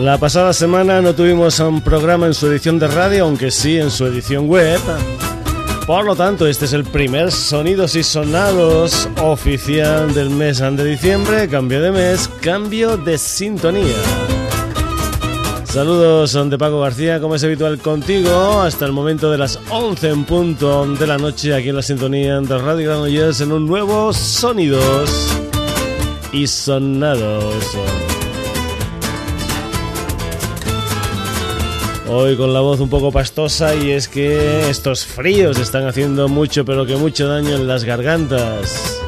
La 0.00 0.16
pasada 0.16 0.54
semana 0.54 1.02
no 1.02 1.14
tuvimos 1.14 1.60
un 1.60 1.82
programa 1.82 2.26
en 2.26 2.32
su 2.32 2.46
edición 2.46 2.78
de 2.78 2.88
radio, 2.88 3.24
aunque 3.24 3.50
sí 3.50 3.76
en 3.76 3.90
su 3.90 4.06
edición 4.06 4.48
web. 4.48 4.80
Por 5.86 6.06
lo 6.06 6.16
tanto, 6.16 6.46
este 6.46 6.64
es 6.64 6.72
el 6.72 6.84
primer 6.84 7.30
Sonidos 7.30 7.94
y 7.96 8.02
Sonados 8.02 9.10
oficial 9.22 10.14
del 10.14 10.30
mes 10.30 10.60
de 10.60 10.84
diciembre. 10.84 11.48
Cambio 11.48 11.82
de 11.82 11.92
mes, 11.92 12.30
cambio 12.40 12.96
de 12.96 13.18
sintonía. 13.18 13.96
Saludos 15.64 16.32
de 16.48 16.56
Paco 16.56 16.80
García, 16.80 17.20
como 17.20 17.34
es 17.34 17.44
habitual 17.44 17.78
contigo, 17.78 18.62
hasta 18.62 18.86
el 18.86 18.92
momento 18.92 19.30
de 19.30 19.36
las 19.36 19.60
11 19.68 20.08
en 20.08 20.24
punto 20.24 20.86
de 20.86 21.06
la 21.06 21.18
noche 21.18 21.54
aquí 21.54 21.68
en 21.68 21.76
la 21.76 21.82
sintonía 21.82 22.40
de 22.40 22.58
Radio 22.58 22.88
Granollers 22.88 23.42
en 23.42 23.52
un 23.52 23.66
nuevo 23.66 24.14
Sonidos 24.14 25.10
y 26.32 26.46
Sonados. 26.46 27.76
Hoy 32.12 32.36
con 32.36 32.52
la 32.52 32.58
voz 32.58 32.80
un 32.80 32.88
poco 32.88 33.12
pastosa 33.12 33.72
y 33.76 33.92
es 33.92 34.08
que 34.08 34.68
estos 34.68 35.06
fríos 35.06 35.60
están 35.60 35.86
haciendo 35.86 36.26
mucho 36.28 36.64
pero 36.64 36.84
que 36.84 36.96
mucho 36.96 37.28
daño 37.28 37.50
en 37.50 37.68
las 37.68 37.84
gargantas. 37.84 39.00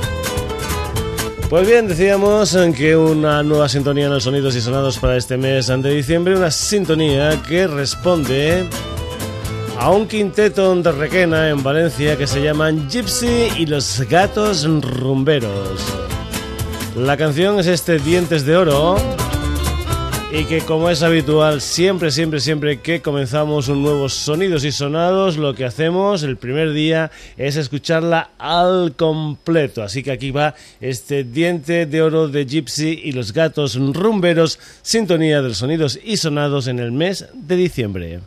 Pues 1.51 1.67
bien, 1.67 1.89
decíamos 1.89 2.57
que 2.77 2.97
una 2.97 3.43
nueva 3.43 3.69
sintonía 3.69 4.05
en 4.05 4.13
los 4.13 4.23
sonidos 4.23 4.55
y 4.55 4.61
sonados 4.61 5.01
para 5.01 5.17
este 5.17 5.37
mes 5.37 5.67
de 5.67 5.91
diciembre, 5.91 6.37
una 6.37 6.53
sintonía 6.53 7.43
que 7.43 7.67
responde 7.67 8.69
a 9.81 9.91
un 9.91 10.07
quinteto 10.07 10.73
de 10.77 10.93
Requena 10.93 11.49
en 11.49 11.61
Valencia 11.61 12.17
que 12.17 12.29
se 12.29 12.41
llaman 12.41 12.89
Gypsy 12.89 13.49
y 13.59 13.67
los 13.67 14.01
gatos 14.09 14.65
rumberos. 14.65 15.83
La 16.97 17.17
canción 17.17 17.59
es 17.59 17.67
este 17.67 17.99
Dientes 17.99 18.47
de 18.47 18.57
Oro 18.57 18.97
y 20.35 20.47
que 20.47 20.63
como 20.63 20.89
es 20.89 21.03
habitual 21.03 21.61
siempre, 21.61 22.11
siempre, 22.11 22.41
siempre 22.41 22.81
que 22.81 23.03
comenzamos 23.03 23.69
un 23.69 23.83
nuevo 23.83 24.09
Sonidos 24.09 24.65
y 24.65 24.73
Sonados, 24.73 25.37
lo 25.37 25.55
que 25.55 25.67
hacemos 25.67 26.23
el 26.23 26.39
primer 26.39 26.73
día 26.73 27.11
es 27.37 27.57
escucharla 27.57 28.31
al 28.39 28.95
completo. 28.97 29.83
Así 29.83 30.03
que 30.03 30.11
aquí 30.11 30.31
va 30.31 30.55
este 30.81 31.25
diente 31.25 31.85
de 31.85 32.01
oro 32.01 32.29
de 32.29 32.47
Gypsy 32.47 33.03
y 33.05 33.13
los 33.13 33.35
gatos 33.35 33.77
rumberos, 33.77 34.59
sintonía 34.81 35.43
de 35.43 35.49
los 35.49 35.59
Sonidos 35.59 36.01
y 36.03 36.17
Sonados 36.17 36.67
en 36.67 36.79
el 36.79 36.93
mes 36.93 37.27
de 37.35 37.57
diciembre. 37.57 38.21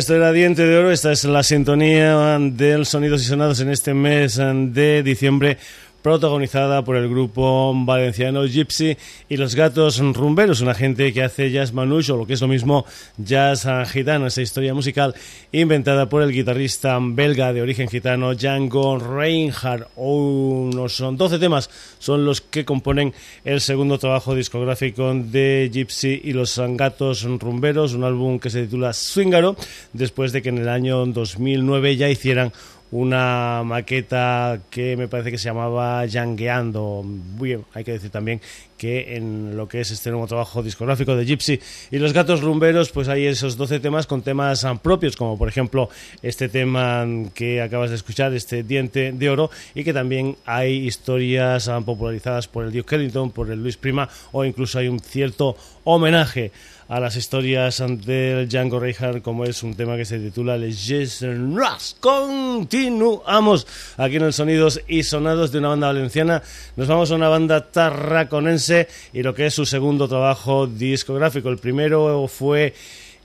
Esto 0.00 0.16
era 0.16 0.32
Diente 0.32 0.66
de 0.66 0.78
Oro, 0.78 0.90
esta 0.90 1.12
es 1.12 1.24
la 1.24 1.42
sintonía 1.42 2.38
del 2.40 2.86
Sonidos 2.86 3.20
y 3.20 3.26
Sonados 3.26 3.60
en 3.60 3.68
este 3.68 3.92
mes 3.92 4.36
de 4.36 5.02
diciembre 5.02 5.58
protagonizada 6.02 6.84
por 6.84 6.96
el 6.96 7.08
grupo 7.08 7.72
valenciano 7.74 8.46
Gypsy 8.46 8.96
y 9.28 9.36
los 9.36 9.54
gatos 9.54 9.98
rumberos, 9.98 10.60
una 10.60 10.74
gente 10.74 11.12
que 11.12 11.22
hace 11.22 11.50
jazz 11.50 11.72
manouche 11.72 12.12
o 12.12 12.16
lo 12.16 12.26
que 12.26 12.34
es 12.34 12.40
lo 12.40 12.48
mismo 12.48 12.86
jazz 13.18 13.66
gitano, 13.90 14.26
esa 14.26 14.42
historia 14.42 14.74
musical 14.74 15.14
inventada 15.52 16.08
por 16.08 16.22
el 16.22 16.32
guitarrista 16.32 16.98
belga 17.00 17.52
de 17.52 17.62
origen 17.62 17.88
gitano 17.88 18.34
Django 18.34 18.98
Reinhardt. 18.98 19.88
Unos 19.96 20.96
son 20.96 21.16
12 21.16 21.38
temas 21.38 21.70
son 21.98 22.24
los 22.24 22.40
que 22.40 22.64
componen 22.64 23.12
el 23.44 23.60
segundo 23.60 23.98
trabajo 23.98 24.34
discográfico 24.34 25.12
de 25.14 25.70
Gypsy 25.72 26.20
y 26.24 26.32
los 26.32 26.60
gatos 26.76 27.24
rumberos, 27.24 27.94
un 27.94 28.04
álbum 28.04 28.38
que 28.38 28.50
se 28.50 28.64
titula 28.64 28.92
Swingaro, 28.92 29.56
después 29.92 30.32
de 30.32 30.42
que 30.42 30.48
en 30.48 30.58
el 30.58 30.68
año 30.68 31.04
2009 31.06 31.96
ya 31.96 32.08
hicieran 32.08 32.52
una 32.92 33.62
maqueta 33.64 34.60
que 34.70 34.96
me 34.96 35.08
parece 35.08 35.30
que 35.30 35.38
se 35.38 35.44
llamaba 35.44 36.04
Yangueando. 36.06 37.04
Bien, 37.06 37.64
hay 37.74 37.84
que 37.84 37.92
decir 37.92 38.10
también 38.10 38.40
que 38.76 39.16
en 39.16 39.56
lo 39.56 39.68
que 39.68 39.82
es 39.82 39.90
este 39.90 40.10
nuevo 40.10 40.26
trabajo 40.26 40.62
discográfico 40.62 41.14
de 41.14 41.26
Gypsy 41.26 41.60
y 41.90 41.98
los 41.98 42.14
gatos 42.14 42.40
rumberos, 42.40 42.90
pues 42.90 43.08
hay 43.08 43.26
esos 43.26 43.58
12 43.58 43.78
temas 43.78 44.06
con 44.06 44.22
temas 44.22 44.66
propios, 44.82 45.16
como 45.16 45.36
por 45.36 45.48
ejemplo 45.48 45.90
este 46.22 46.48
tema 46.48 47.06
que 47.34 47.60
acabas 47.60 47.90
de 47.90 47.96
escuchar, 47.96 48.32
este 48.32 48.62
Diente 48.62 49.12
de 49.12 49.28
Oro, 49.28 49.50
y 49.74 49.84
que 49.84 49.92
también 49.92 50.36
hay 50.46 50.86
historias 50.86 51.70
popularizadas 51.84 52.48
por 52.48 52.64
el 52.64 52.72
Duke 52.72 52.96
Ellington, 52.96 53.30
por 53.30 53.50
el 53.50 53.62
Luis 53.62 53.76
Prima, 53.76 54.08
o 54.32 54.44
incluso 54.44 54.78
hay 54.78 54.88
un 54.88 54.98
cierto 54.98 55.56
homenaje 55.84 56.50
a 56.90 56.98
las 56.98 57.14
historias 57.14 57.80
del 58.04 58.48
Django 58.48 58.80
Reinhardt, 58.80 59.22
como 59.22 59.44
es 59.44 59.62
un 59.62 59.74
tema 59.74 59.96
que 59.96 60.04
se 60.04 60.18
titula 60.18 60.56
Les 60.56 60.88
Jason 60.88 61.56
Rush. 61.56 61.92
Continuamos 62.00 63.64
aquí 63.96 64.16
en 64.16 64.24
el 64.24 64.32
Sonidos 64.32 64.80
y 64.88 65.04
Sonados 65.04 65.52
de 65.52 65.58
una 65.58 65.68
banda 65.68 65.86
valenciana. 65.86 66.42
Nos 66.74 66.88
vamos 66.88 67.12
a 67.12 67.14
una 67.14 67.28
banda 67.28 67.70
tarraconense 67.70 68.88
y 69.12 69.22
lo 69.22 69.32
que 69.32 69.46
es 69.46 69.54
su 69.54 69.66
segundo 69.66 70.08
trabajo 70.08 70.66
discográfico. 70.66 71.48
El 71.48 71.58
primero 71.58 72.26
fue 72.26 72.74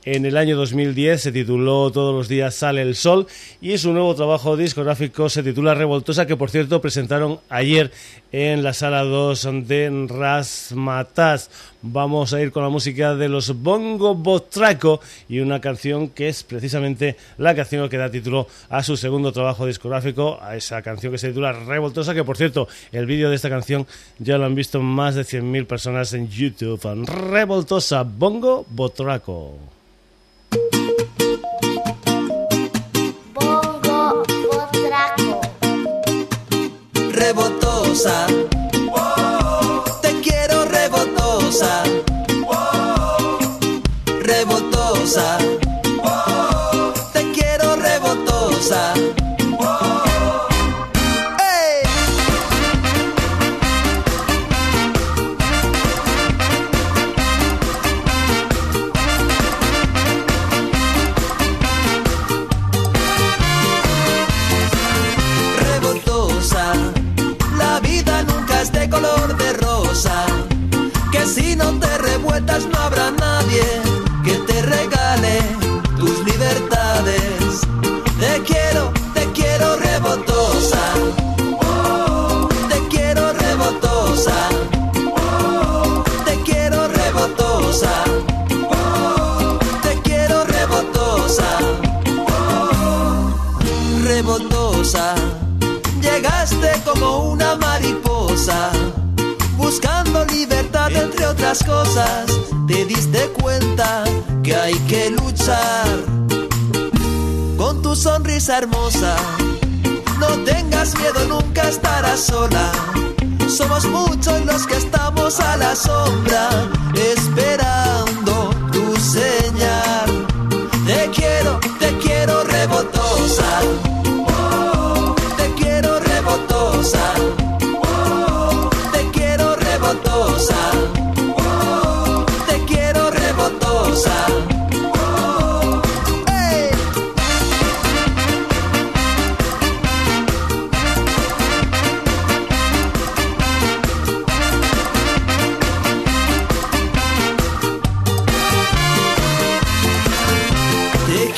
en 0.05 0.25
el 0.25 0.37
año 0.37 0.55
2010 0.55 1.21
se 1.21 1.31
tituló 1.31 1.91
Todos 1.91 2.13
los 2.13 2.27
días 2.27 2.55
sale 2.55 2.83
el 2.83 2.95
sol 2.95 3.27
y 3.59 3.77
su 3.79 3.91
nuevo 3.91 4.13
trabajo 4.15 4.55
discográfico 4.55 5.29
se 5.29 5.41
titula 5.41 5.73
Revoltosa, 5.73 6.27
que 6.27 6.37
por 6.37 6.51
cierto 6.51 6.79
presentaron 6.79 7.39
ayer 7.49 7.91
en 8.31 8.63
la 8.63 8.73
sala 8.73 9.03
2 9.03 9.67
de 9.67 10.07
Rasmatas. 10.07 11.49
Vamos 11.81 12.33
a 12.33 12.41
ir 12.41 12.51
con 12.51 12.63
la 12.63 12.69
música 12.69 13.15
de 13.15 13.29
los 13.29 13.61
Bongo 13.61 14.13
Botraco 14.15 15.01
y 15.27 15.39
una 15.39 15.59
canción 15.59 16.09
que 16.09 16.29
es 16.29 16.43
precisamente 16.43 17.15
la 17.37 17.55
canción 17.55 17.89
que 17.89 17.97
da 17.97 18.09
título 18.09 18.47
a 18.69 18.83
su 18.83 18.97
segundo 18.97 19.31
trabajo 19.31 19.65
discográfico, 19.65 20.39
a 20.41 20.55
esa 20.55 20.81
canción 20.83 21.11
que 21.11 21.17
se 21.17 21.29
titula 21.29 21.51
Revoltosa, 21.51 22.13
que 22.13 22.23
por 22.23 22.37
cierto, 22.37 22.67
el 22.91 23.07
vídeo 23.07 23.29
de 23.29 23.35
esta 23.35 23.49
canción 23.49 23.87
ya 24.19 24.37
lo 24.37 24.45
han 24.45 24.55
visto 24.55 24.81
más 24.81 25.15
de 25.15 25.23
100.000 25.23 25.65
personas 25.65 26.13
en 26.13 26.29
YouTube. 26.29 27.05
Revoltosa, 27.07 28.03
Bongo 28.03 28.65
Botraco. 28.69 29.74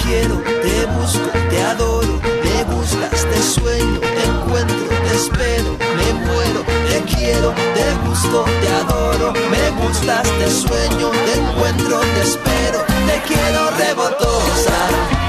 Quiero, 0.04 0.42
te 0.62 0.86
busco, 0.98 1.30
te 1.50 1.62
adoro, 1.62 2.20
me 2.44 2.64
gustas, 2.76 3.26
te 3.26 3.42
sueño, 3.42 4.00
te 4.00 4.24
encuentro, 4.24 4.88
te 4.88 5.16
espero, 5.16 5.78
me 5.98 6.14
muero, 6.26 6.64
te 6.90 7.16
quiero, 7.16 7.54
te 7.74 8.08
busco, 8.08 8.46
te 8.62 8.68
adoro, 8.68 9.34
me 9.34 9.70
gustas, 9.82 10.24
te 10.24 10.50
sueño, 10.50 11.10
te 11.10 11.34
encuentro, 11.40 12.00
te 12.00 12.22
espero, 12.22 12.80
te 13.08 13.22
quiero 13.28 13.70
rebotosa. 13.78 15.27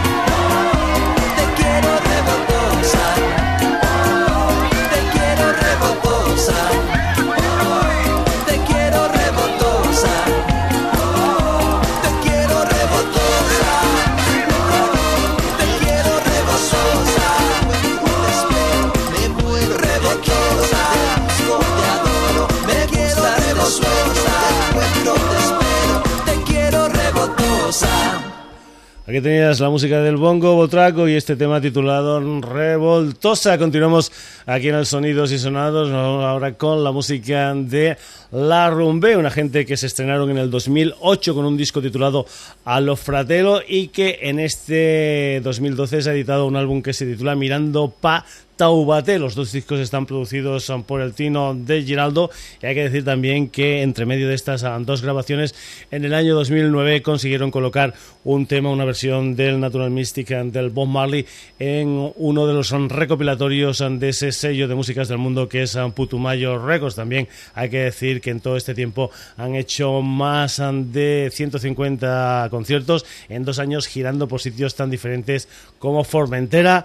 Aquí 29.08 29.22
tenías 29.22 29.58
la 29.58 29.70
música 29.70 30.02
del 30.02 30.18
bongo 30.18 30.54
botraco 30.54 31.08
y 31.08 31.14
este 31.14 31.34
tema 31.34 31.62
titulado 31.62 32.20
Revoltosa. 32.42 33.56
Continuamos 33.56 34.12
aquí 34.44 34.68
en 34.68 34.74
el 34.74 34.84
Sonidos 34.84 35.32
y 35.32 35.38
Sonados, 35.38 35.90
ahora 35.90 36.58
con 36.58 36.84
la 36.84 36.92
música 36.92 37.54
de 37.54 37.96
La 38.30 38.68
Rumbe, 38.68 39.16
una 39.16 39.30
gente 39.30 39.64
que 39.64 39.78
se 39.78 39.86
estrenaron 39.86 40.28
en 40.28 40.36
el 40.36 40.50
2008 40.50 41.34
con 41.34 41.46
un 41.46 41.56
disco 41.56 41.80
titulado 41.80 42.26
A 42.66 42.82
lo 42.82 42.96
Fratelo 42.96 43.62
y 43.66 43.88
que 43.88 44.18
en 44.24 44.40
este 44.40 45.40
2012 45.42 46.02
se 46.02 46.10
ha 46.10 46.12
editado 46.12 46.44
un 46.44 46.56
álbum 46.56 46.82
que 46.82 46.92
se 46.92 47.06
titula 47.06 47.34
Mirando 47.34 47.88
Pa 47.88 48.26
Taubate. 48.58 49.20
Los 49.20 49.36
dos 49.36 49.52
discos 49.52 49.78
están 49.78 50.04
producidos 50.04 50.70
por 50.84 51.00
el 51.00 51.14
Tino 51.14 51.54
de 51.54 51.82
Giraldo 51.84 52.28
y 52.60 52.66
hay 52.66 52.74
que 52.74 52.82
decir 52.82 53.04
también 53.04 53.48
que 53.48 53.82
entre 53.82 54.04
medio 54.04 54.28
de 54.28 54.34
estas 54.34 54.64
ah, 54.64 54.76
dos 54.80 55.00
grabaciones 55.00 55.54
en 55.92 56.04
el 56.04 56.12
año 56.12 56.34
2009 56.34 57.00
consiguieron 57.02 57.52
colocar 57.52 57.94
un 58.24 58.46
tema, 58.46 58.70
una 58.70 58.84
versión 58.84 59.36
del 59.36 59.60
Natural 59.60 59.90
Mystic 59.90 60.28
del 60.28 60.70
Bob 60.70 60.88
Marley 60.88 61.24
en 61.60 62.12
uno 62.16 62.46
de 62.48 62.52
los 62.52 62.70
recopilatorios 62.70 63.78
de 63.78 64.08
ese 64.08 64.32
sello 64.32 64.66
de 64.66 64.74
músicas 64.74 65.06
del 65.06 65.18
mundo 65.18 65.48
que 65.48 65.62
es 65.62 65.78
Putumayo 65.94 66.58
Records. 66.58 66.96
También 66.96 67.28
hay 67.54 67.70
que 67.70 67.78
decir 67.78 68.20
que 68.20 68.30
en 68.30 68.40
todo 68.40 68.56
este 68.56 68.74
tiempo 68.74 69.12
han 69.36 69.54
hecho 69.54 70.02
más 70.02 70.60
de 70.92 71.30
150 71.32 72.48
conciertos 72.50 73.06
en 73.28 73.44
dos 73.44 73.60
años 73.60 73.86
girando 73.86 74.26
por 74.26 74.40
sitios 74.40 74.74
tan 74.74 74.90
diferentes 74.90 75.48
como 75.78 76.02
Formentera 76.02 76.84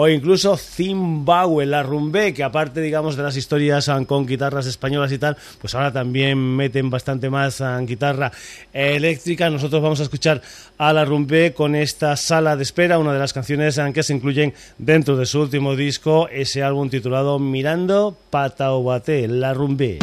o 0.00 0.06
incluso 0.06 0.56
Zimbabue, 0.56 1.66
la 1.66 1.82
rumbe, 1.82 2.32
que 2.32 2.44
aparte, 2.44 2.80
digamos, 2.80 3.16
de 3.16 3.24
las 3.24 3.36
historias 3.36 3.88
ah, 3.88 4.00
con 4.06 4.26
guitarras 4.26 4.66
españolas 4.66 5.10
y 5.10 5.18
tal, 5.18 5.36
pues 5.60 5.74
ahora 5.74 5.92
también 5.92 6.38
meten 6.38 6.88
bastante 6.88 7.28
más 7.28 7.60
ah, 7.60 7.80
guitarra 7.80 8.30
eléctrica. 8.72 9.50
Nosotros 9.50 9.82
vamos 9.82 9.98
a 9.98 10.04
escuchar 10.04 10.40
a 10.78 10.92
la 10.92 11.04
rumbe 11.04 11.52
con 11.52 11.74
esta 11.74 12.16
sala 12.16 12.54
de 12.54 12.62
espera, 12.62 13.00
una 13.00 13.12
de 13.12 13.18
las 13.18 13.32
canciones 13.32 13.76
ah, 13.80 13.92
que 13.92 14.04
se 14.04 14.14
incluyen 14.14 14.54
dentro 14.78 15.16
de 15.16 15.26
su 15.26 15.40
último 15.40 15.74
disco, 15.74 16.28
ese 16.28 16.62
álbum 16.62 16.88
titulado 16.90 17.40
Mirando 17.40 18.16
Pataobate, 18.30 19.26
la 19.26 19.52
rumbe. 19.52 19.98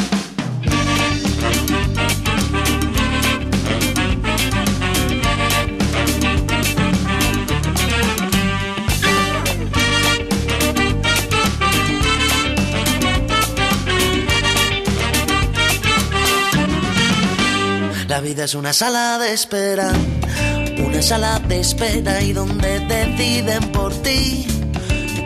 Es 18.46 18.54
una 18.54 18.74
sala 18.74 19.18
de 19.18 19.34
espera, 19.34 19.92
una 20.78 21.02
sala 21.02 21.40
de 21.40 21.62
espera 21.62 22.22
y 22.22 22.32
donde 22.32 22.80
deciden 22.82 23.72
por 23.72 23.92
ti 24.04 24.46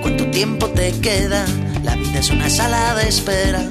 cuánto 0.02 0.32
tiempo 0.32 0.70
te 0.70 0.94
queda. 1.02 1.46
La 1.84 1.96
vida 1.96 2.20
es 2.20 2.30
una 2.30 2.50
sala 2.50 2.96
de 2.96 3.10
espera, 3.10 3.68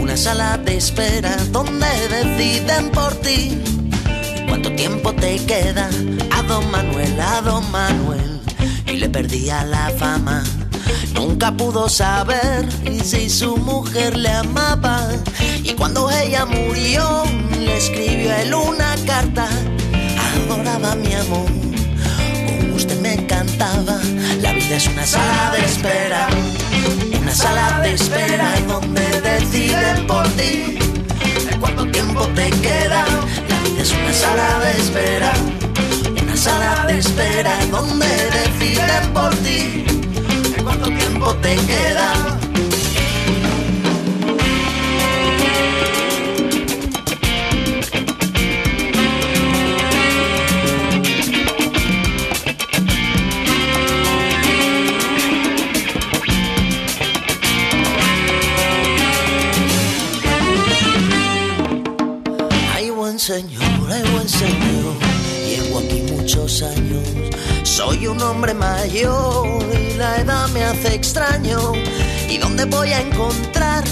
una 0.00 0.16
sala 0.16 0.58
de 0.58 0.76
espera 0.76 1.36
donde 1.52 1.86
deciden 2.08 2.90
por 2.90 3.14
ti 3.20 3.62
cuánto 4.48 4.74
tiempo 4.74 5.14
te 5.14 5.36
queda. 5.46 5.88
A 6.32 6.42
don 6.42 6.68
Manuel, 6.72 7.20
a 7.20 7.40
don 7.42 7.70
Manuel, 7.70 8.40
y 8.86 8.96
le 8.96 9.08
perdía 9.08 9.64
la 9.66 9.88
fama. 9.90 10.42
Nunca 11.14 11.52
pudo 11.52 11.88
saber 11.88 12.68
si 13.04 13.30
su 13.30 13.56
mujer 13.56 14.16
le 14.16 14.30
amaba. 14.30 15.08
Y 15.62 15.72
cuando 15.74 16.10
ella 16.10 16.44
murió, 16.46 17.24
le 17.58 17.76
escribió 17.76 18.34
él 18.36 18.54
una 18.54 18.94
carta. 19.06 19.48
Adoraba 20.44 20.94
mi 20.94 21.14
amor, 21.14 21.50
como 22.46 22.74
usted 22.74 23.00
me 23.00 23.14
encantaba. 23.14 24.00
La 24.40 24.52
vida 24.52 24.76
es 24.76 24.86
una 24.86 25.06
sala 25.06 25.52
de 25.52 25.64
espera, 25.64 26.28
una 27.20 27.34
sala 27.34 27.80
de 27.82 27.94
espera 27.94 28.54
donde 28.66 29.20
deciden 29.20 30.06
por 30.06 30.26
ti. 30.30 30.78
¿Cuánto 31.60 31.86
tiempo 31.90 32.26
te 32.34 32.50
queda? 32.50 33.04
La 33.48 33.60
vida 33.62 33.82
es 33.82 33.92
una 33.92 34.12
sala 34.12 34.60
de 34.60 34.70
espera, 34.82 35.32
una 36.22 36.36
sala 36.36 36.84
de 36.86 36.98
espera 36.98 37.58
donde 37.70 38.06
deciden 38.06 39.12
por 39.12 39.34
ti 39.36 39.87
tiempo 41.28 41.34
te 41.42 41.56
queda. 41.66 42.37
Soy 67.98 68.06
un 68.06 68.22
hombre 68.22 68.54
mayor 68.54 69.60
y 69.74 69.94
la 69.94 70.18
edad 70.18 70.48
me 70.50 70.62
hace 70.62 70.94
extraño. 70.94 71.72
¿Y 72.28 72.38
dónde 72.38 72.64
voy 72.66 72.92
a 72.92 73.00
encontrar 73.00 73.82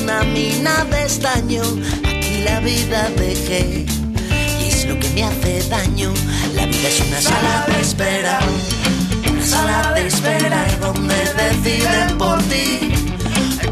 una 0.00 0.22
mina 0.22 0.84
de 0.84 1.04
estaño? 1.04 1.62
Aquí 2.04 2.44
la 2.44 2.60
vida 2.60 3.10
dejé 3.16 3.86
y 4.62 4.68
es 4.68 4.86
lo 4.86 4.96
que 5.00 5.08
me 5.10 5.24
hace 5.24 5.68
daño. 5.68 6.12
La 6.54 6.64
vida 6.66 6.88
es 6.90 7.00
una 7.00 7.20
sala 7.20 7.66
de 7.66 7.80
espera, 7.80 8.38
una 9.28 9.44
sala 9.44 9.94
de 9.94 10.06
espera 10.06 10.66
donde 10.80 11.16
deciden 11.34 12.18
por 12.18 12.40
ti. 12.44 12.92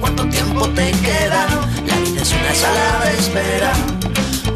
¿Cuánto 0.01 0.29
tiempo 0.29 0.69
te 0.71 0.91
queda? 0.91 1.47
La 1.87 1.97
vida 1.99 2.23
es 2.23 2.33
una 2.33 2.55
sala 2.57 3.05
de 3.05 3.17
espera, 3.17 3.73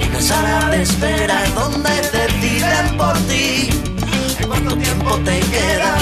una 0.09 0.21
sala 0.21 0.71
de 0.71 0.83
espera 0.83 1.45
donde 1.55 1.91
deciden 2.11 2.97
por 2.97 3.17
ti. 3.29 3.92
¿Cuánto 4.53 4.77
tiempo 4.77 5.19
te 5.25 5.41
queda? 5.41 5.97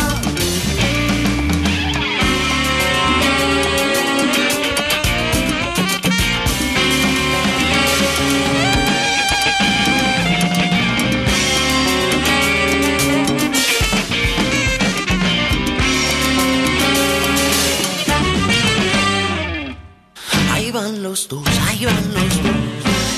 Ahí 20.53 20.73
van 20.73 21.05
los 21.05 21.29
dos, 21.29 21.47
ahí 21.69 21.85
van 21.85 21.95
los 22.15 22.43
dos, 22.43 22.53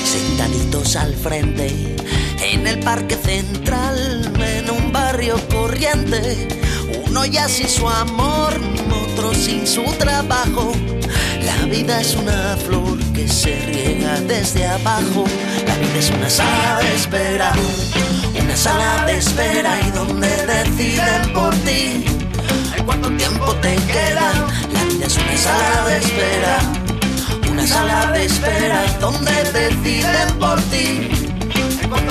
sentaditos 0.03 0.95
al 0.95 1.15
frente, 1.15 1.95
en 2.39 2.67
el 2.67 2.79
parque 2.81 3.15
central, 3.15 4.31
corriente. 5.31 6.47
Uno 7.07 7.25
ya 7.25 7.47
sin 7.47 7.69
su 7.69 7.87
amor, 7.87 8.53
otro 9.03 9.33
sin 9.33 9.65
su 9.65 9.83
trabajo. 9.97 10.73
La 11.45 11.65
vida 11.65 12.01
es 12.01 12.15
una 12.15 12.57
flor 12.65 12.97
que 13.13 13.27
se 13.27 13.55
riega 13.65 14.19
desde 14.21 14.67
abajo. 14.67 15.23
La 15.65 15.75
vida 15.75 15.97
es 15.99 16.09
una 16.11 16.29
sala 16.29 16.79
de 16.81 16.95
espera, 16.95 17.53
una 18.41 18.55
sala 18.55 19.05
de 19.05 19.17
espera 19.17 19.79
y 19.87 19.91
donde 19.91 20.27
deciden 20.45 21.33
por 21.33 21.55
ti. 21.57 22.03
¿Cuánto 22.85 23.09
tiempo 23.15 23.53
te 23.55 23.75
queda? 23.75 24.33
La 24.73 24.83
vida 24.85 25.05
es 25.05 25.17
una 25.17 25.37
sala 25.37 25.85
de 25.87 25.97
espera, 25.97 26.59
una 27.49 27.65
sala 27.67 28.11
de 28.11 28.25
espera 28.25 28.83
donde 28.99 29.31
deciden 29.53 30.37
por 30.39 30.61
ti. 30.63 31.22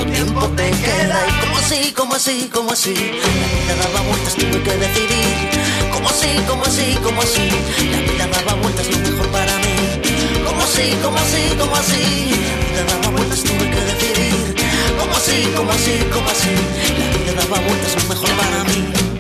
¿Cuánto 0.03 0.17
tiempo 0.17 0.41
te 0.57 0.71
queda? 0.71 1.27
Y 1.29 1.41
como 1.41 1.59
así, 1.59 1.93
como 1.93 2.15
así, 2.15 2.51
como 2.53 2.73
así. 2.73 2.93
La 2.93 3.47
vida 3.55 3.85
daba 3.85 4.01
vueltas, 4.09 4.35
tuve 4.35 4.61
que 4.61 4.77
decidir. 4.77 5.51
Como 5.93 6.09
así, 6.09 6.29
como 6.49 6.65
así, 6.65 6.99
como 7.05 7.23
así. 7.23 7.49
La 7.93 7.99
vida 8.01 8.27
daba 8.27 8.61
vueltas, 8.61 8.91
lo 8.91 8.99
mejor 8.99 9.29
para 9.29 9.57
mí. 9.59 10.43
Como 10.45 10.61
así, 10.65 10.97
como 11.01 11.17
así, 11.19 11.55
como 11.57 11.77
así. 11.77 12.35
La 12.51 12.83
vida 12.83 12.83
daba 12.95 13.17
vueltas, 13.17 13.45
tuve 13.45 13.71
que 13.71 13.81
decidir. 13.81 14.57
Como 14.99 15.15
así, 15.15 15.49
como 15.55 15.71
así, 15.71 15.99
como 16.13 16.31
así. 16.31 16.51
La 16.99 17.19
vida 17.19 17.33
daba 17.41 17.61
vueltas, 17.61 17.95
lo 17.95 18.09
mejor 18.09 18.31
para 18.31 18.65
mí. 18.65 19.12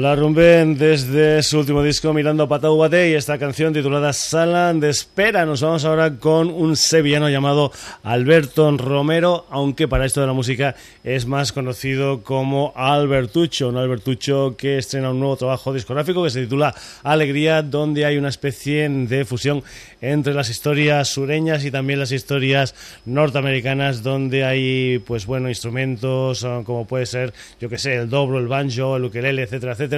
La 0.00 0.16
rumben 0.16 0.78
desde 0.78 1.42
su 1.42 1.58
último 1.58 1.82
disco 1.82 2.14
Mirando 2.14 2.44
a 2.44 2.48
Pataubate 2.48 3.10
y 3.10 3.12
esta 3.12 3.36
canción 3.36 3.74
titulada 3.74 4.14
Sala 4.14 4.72
de 4.72 4.88
Espera. 4.88 5.44
Nos 5.44 5.60
vamos 5.60 5.84
ahora 5.84 6.16
con 6.16 6.48
un 6.48 6.74
sevillano 6.76 7.28
llamado 7.28 7.70
Alberto 8.02 8.74
Romero, 8.78 9.44
aunque 9.50 9.88
para 9.88 10.06
esto 10.06 10.22
de 10.22 10.26
la 10.26 10.32
música 10.32 10.74
es 11.04 11.26
más 11.26 11.52
conocido 11.52 12.22
como 12.22 12.72
Albertucho, 12.76 13.68
un 13.68 13.76
Albertucho 13.76 14.56
que 14.56 14.78
estrena 14.78 15.10
un 15.10 15.20
nuevo 15.20 15.36
trabajo 15.36 15.74
discográfico 15.74 16.24
que 16.24 16.30
se 16.30 16.44
titula 16.44 16.74
Alegría, 17.02 17.60
donde 17.60 18.06
hay 18.06 18.16
una 18.16 18.30
especie 18.30 18.88
de 18.88 19.26
fusión 19.26 19.62
entre 20.00 20.32
las 20.32 20.48
historias 20.48 21.08
sureñas 21.08 21.62
y 21.66 21.70
también 21.70 21.98
las 21.98 22.10
historias 22.10 22.74
norteamericanas, 23.04 24.02
donde 24.02 24.46
hay 24.46 24.98
pues 25.00 25.26
bueno 25.26 25.50
instrumentos 25.50 26.46
como 26.64 26.86
puede 26.86 27.04
ser, 27.04 27.34
yo 27.60 27.68
que 27.68 27.76
sé, 27.76 27.96
el 27.96 28.08
dobro, 28.08 28.38
el 28.38 28.48
banjo, 28.48 28.96
el 28.96 29.04
ukelele, 29.04 29.42
etcétera, 29.42 29.72
etcétera 29.72 29.89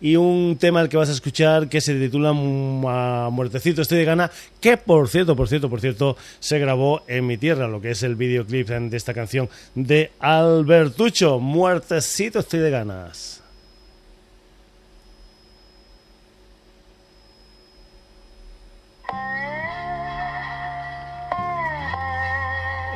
y 0.00 0.16
un 0.16 0.56
tema 0.60 0.80
al 0.80 0.88
que 0.88 0.96
vas 0.96 1.08
a 1.08 1.12
escuchar 1.12 1.68
que 1.68 1.80
se 1.80 1.94
titula 1.94 2.32
Muertecito 2.32 3.82
estoy 3.82 3.98
de 3.98 4.04
gana, 4.04 4.30
que 4.60 4.76
por 4.76 5.08
cierto, 5.08 5.34
por 5.34 5.48
cierto, 5.48 5.70
por 5.70 5.80
cierto, 5.80 6.16
se 6.40 6.58
grabó 6.58 7.02
en 7.06 7.26
mi 7.26 7.36
tierra, 7.38 7.68
lo 7.68 7.80
que 7.80 7.92
es 7.92 8.02
el 8.02 8.16
videoclip 8.16 8.68
de 8.68 8.96
esta 8.96 9.14
canción 9.14 9.48
de 9.74 10.12
Albertucho, 10.20 11.38
Muertecito 11.38 12.40
estoy 12.40 12.60
de 12.60 12.70
ganas. 12.70 13.40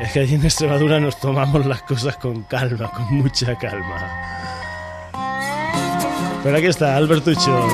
Es 0.01 0.13
que 0.13 0.21
allí 0.21 0.37
en 0.37 0.45
Extremadura 0.45 1.01
nos 1.01 1.19
tomamos 1.19 1.67
las 1.67 1.83
cosas 1.83 2.17
con 2.19 2.45
calma, 2.45 2.91
con 2.93 3.15
mucha 3.17 3.57
calma. 3.57 4.58
Pero 6.43 6.57
aquí 6.57 6.67
está, 6.67 6.97
Albertucho. 6.97 7.67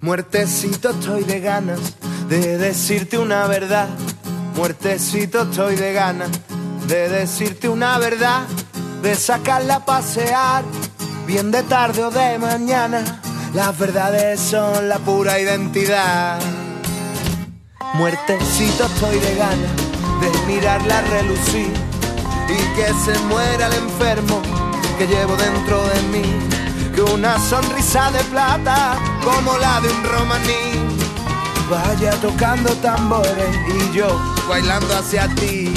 Muertecito 0.00 0.90
estoy 0.90 1.24
de 1.24 1.40
ganas 1.40 1.80
de 2.28 2.58
decirte 2.58 3.18
una 3.18 3.46
verdad. 3.46 3.88
Muertecito 4.54 5.42
estoy 5.42 5.76
de 5.76 5.92
ganas 5.92 6.30
de 6.86 7.08
decirte 7.08 7.68
una 7.68 7.98
verdad. 7.98 8.42
De 9.02 9.14
sacarla 9.14 9.76
a 9.76 9.84
pasear, 9.84 10.64
bien 11.26 11.50
de 11.50 11.62
tarde 11.64 12.04
o 12.04 12.10
de 12.10 12.38
mañana. 12.38 13.02
Las 13.52 13.76
verdades 13.78 14.40
son 14.40 14.88
la 14.88 14.98
pura 14.98 15.38
identidad. 15.40 16.38
Muertecito 17.94 18.86
estoy 18.86 19.18
de 19.18 19.34
ganas 19.34 19.70
de 20.20 20.46
mirarla 20.46 21.00
relucir 21.02 21.72
y 22.48 22.76
que 22.76 22.86
se 23.04 23.18
muera 23.24 23.66
el 23.66 23.74
enfermo 23.74 24.40
que 24.98 25.06
llevo 25.06 25.36
dentro 25.36 25.82
de 25.88 26.02
mí. 26.12 26.24
Que 26.94 27.02
una 27.02 27.38
sonrisa 27.38 28.10
de 28.10 28.22
plata 28.24 28.96
como 29.24 29.56
la 29.58 29.80
de 29.80 29.88
un 29.88 30.04
romaní 30.04 30.96
vaya 31.68 32.12
tocando 32.20 32.72
tambores 32.74 33.56
y 33.68 33.96
yo 33.96 34.08
bailando 34.48 34.96
hacia 34.96 35.28
ti. 35.34 35.74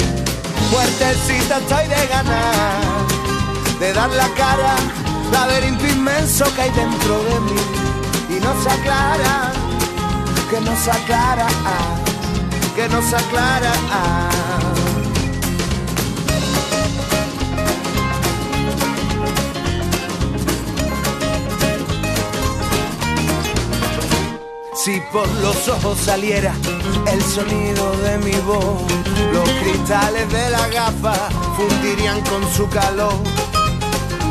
Fuertecita 0.70 1.58
estoy 1.58 1.88
de 1.88 2.06
ganas 2.06 3.00
de 3.80 3.92
dar 3.94 4.10
la 4.10 4.28
cara, 4.34 4.76
laberinto 5.30 5.86
inmenso 5.86 6.44
que 6.54 6.62
hay 6.62 6.70
dentro 6.70 7.22
de 7.24 7.40
mí 7.40 7.60
y 8.36 8.40
no 8.40 8.62
se 8.62 8.70
aclara, 8.70 9.52
que 10.50 10.60
no 10.60 10.76
se 10.76 10.90
aclara, 10.90 11.46
que 12.74 12.88
no 12.88 13.02
se 13.02 13.16
aclara. 13.16 13.72
Si 24.82 24.98
por 25.12 25.28
los 25.42 25.68
ojos 25.68 25.98
saliera 25.98 26.54
el 27.12 27.22
sonido 27.22 27.92
de 27.98 28.16
mi 28.18 28.32
voz, 28.46 28.80
los 29.30 29.48
cristales 29.60 30.32
de 30.32 30.48
la 30.48 30.68
gafa 30.68 31.14
fundirían 31.54 32.18
con 32.22 32.50
su 32.50 32.66
calor. 32.70 33.29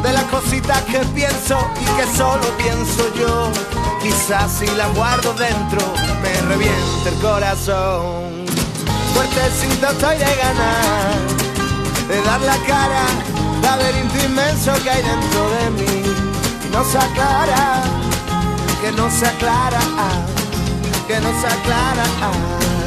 De 0.04 0.14
las 0.14 0.24
cositas 0.26 0.82
que 0.84 1.00
pienso 1.14 1.58
y 1.82 1.86
que 1.98 2.18
solo 2.18 2.46
pienso 2.58 3.14
yo, 3.16 3.52
quizás 4.02 4.52
si 4.52 4.66
las 4.78 4.94
guardo 4.96 5.34
dentro 5.34 5.82
me 6.22 6.42
reviente 6.48 7.10
el 7.10 7.16
corazón. 7.16 8.46
Fuertecito 9.14 9.88
estoy 9.88 10.18
de 10.18 10.36
ganar, 10.36 11.16
de 12.08 12.22
dar 12.22 12.42
la 12.42 12.58
cara, 12.66 13.04
laberinto 13.62 14.26
inmenso 14.26 14.72
que 14.84 14.90
hay 14.90 15.04
dentro 15.04 15.50
de 15.50 15.70
mí 15.72 16.30
no 16.72 16.84
se 16.84 16.98
aclara, 16.98 17.82
que 18.82 18.92
no 18.92 19.10
se 19.10 19.26
aclara 19.26 19.80
que 21.10 21.20
no 21.22 21.42
se 21.42 21.48
aclara. 21.48 22.79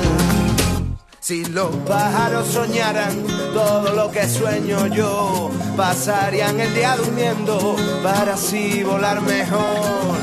Si 1.22 1.44
los 1.44 1.70
pájaros 1.86 2.48
soñaran 2.48 3.24
todo 3.54 3.92
lo 3.94 4.10
que 4.10 4.28
sueño 4.28 4.88
yo, 4.88 5.52
pasarían 5.76 6.58
el 6.58 6.74
día 6.74 6.96
durmiendo 6.96 7.76
para 8.02 8.34
así 8.34 8.82
volar 8.82 9.20
mejor. 9.20 10.18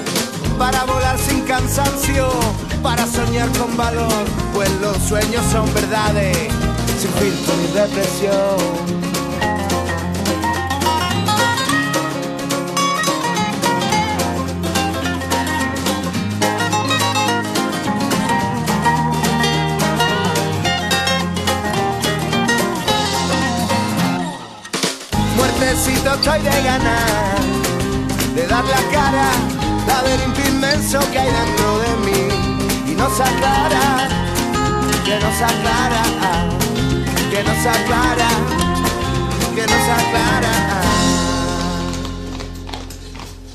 Para 0.57 0.83
volar 0.83 1.17
sin 1.17 1.39
cansancio, 1.45 2.29
para 2.83 3.07
soñar 3.07 3.47
con 3.57 3.77
valor, 3.77 4.25
pues 4.53 4.69
los 4.81 4.97
sueños 4.97 5.45
son 5.53 5.73
verdades, 5.73 6.35
sin 6.99 7.11
filtro 7.11 7.53
ni 7.55 7.67
depresión. 7.79 9.08
Estoy 26.13 26.41
de 26.41 26.63
ganar, 26.63 27.39
de 28.35 28.47
dar 28.47 28.65
la 28.65 28.81
cara, 28.91 29.29
laberinto 29.87 30.41
inmenso 30.49 30.99
que 31.11 31.19
hay 31.19 31.31
dentro 31.31 31.79
de 31.79 31.91
mí 32.05 32.91
y 32.91 32.95
no 32.95 33.09
se 33.15 33.23
aclara, 33.23 34.07
que 35.05 35.15
no 35.19 35.31
se 35.37 35.43
aclara, 35.43 36.03
que 37.31 37.43
no 37.43 37.53
se 37.61 37.69
aclara, 37.69 38.29
que 39.55 39.61
no 39.61 39.85
se 39.85 39.91
aclara. 39.91 40.69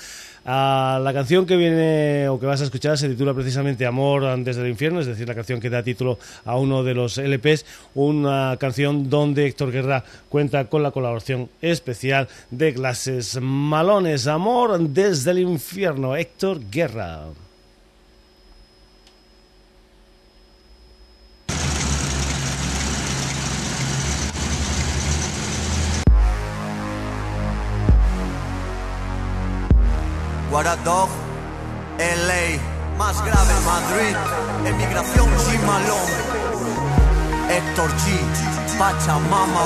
Uh, 0.45 1.01
la 1.01 1.11
canción 1.11 1.47
que 1.47 1.55
viene 1.55 2.29
o 2.29 2.39
que 2.39 2.45
vas 2.45 2.61
a 2.61 2.65
escuchar 2.65 2.99
se 2.99 3.09
titula 3.09 3.33
precisamente 3.33 3.83
Amor 3.83 4.25
antes 4.25 4.55
del 4.55 4.69
infierno, 4.69 4.99
es 4.99 5.07
decir, 5.07 5.27
la 5.27 5.33
canción 5.33 5.59
que 5.59 5.71
da 5.71 5.81
título 5.81 6.19
a 6.45 6.55
uno 6.55 6.83
de 6.83 6.93
los 6.93 7.17
LPs, 7.17 7.65
una 7.95 8.55
canción 8.59 9.09
donde 9.09 9.47
Héctor 9.47 9.71
Guerra 9.71 10.03
cuenta 10.29 10.65
con 10.69 10.83
la 10.83 10.91
colaboración 10.91 11.49
especial 11.63 12.27
de 12.51 12.75
Clases 12.75 13.41
Malones. 13.41 14.27
Amor 14.27 14.79
desde 14.79 15.31
el 15.31 15.39
infierno, 15.39 16.15
Héctor 16.15 16.59
Guerra. 16.69 17.25
Guaradog, 30.55 31.09
LA, 31.99 32.97
más 32.97 33.21
grave 33.25 33.53
Madrid, 33.65 34.15
emigración 34.65 35.27
Chimalón, 35.43 36.07
Héctor 37.49 37.91
G, 37.91 38.77
Pachamama. 38.79 39.65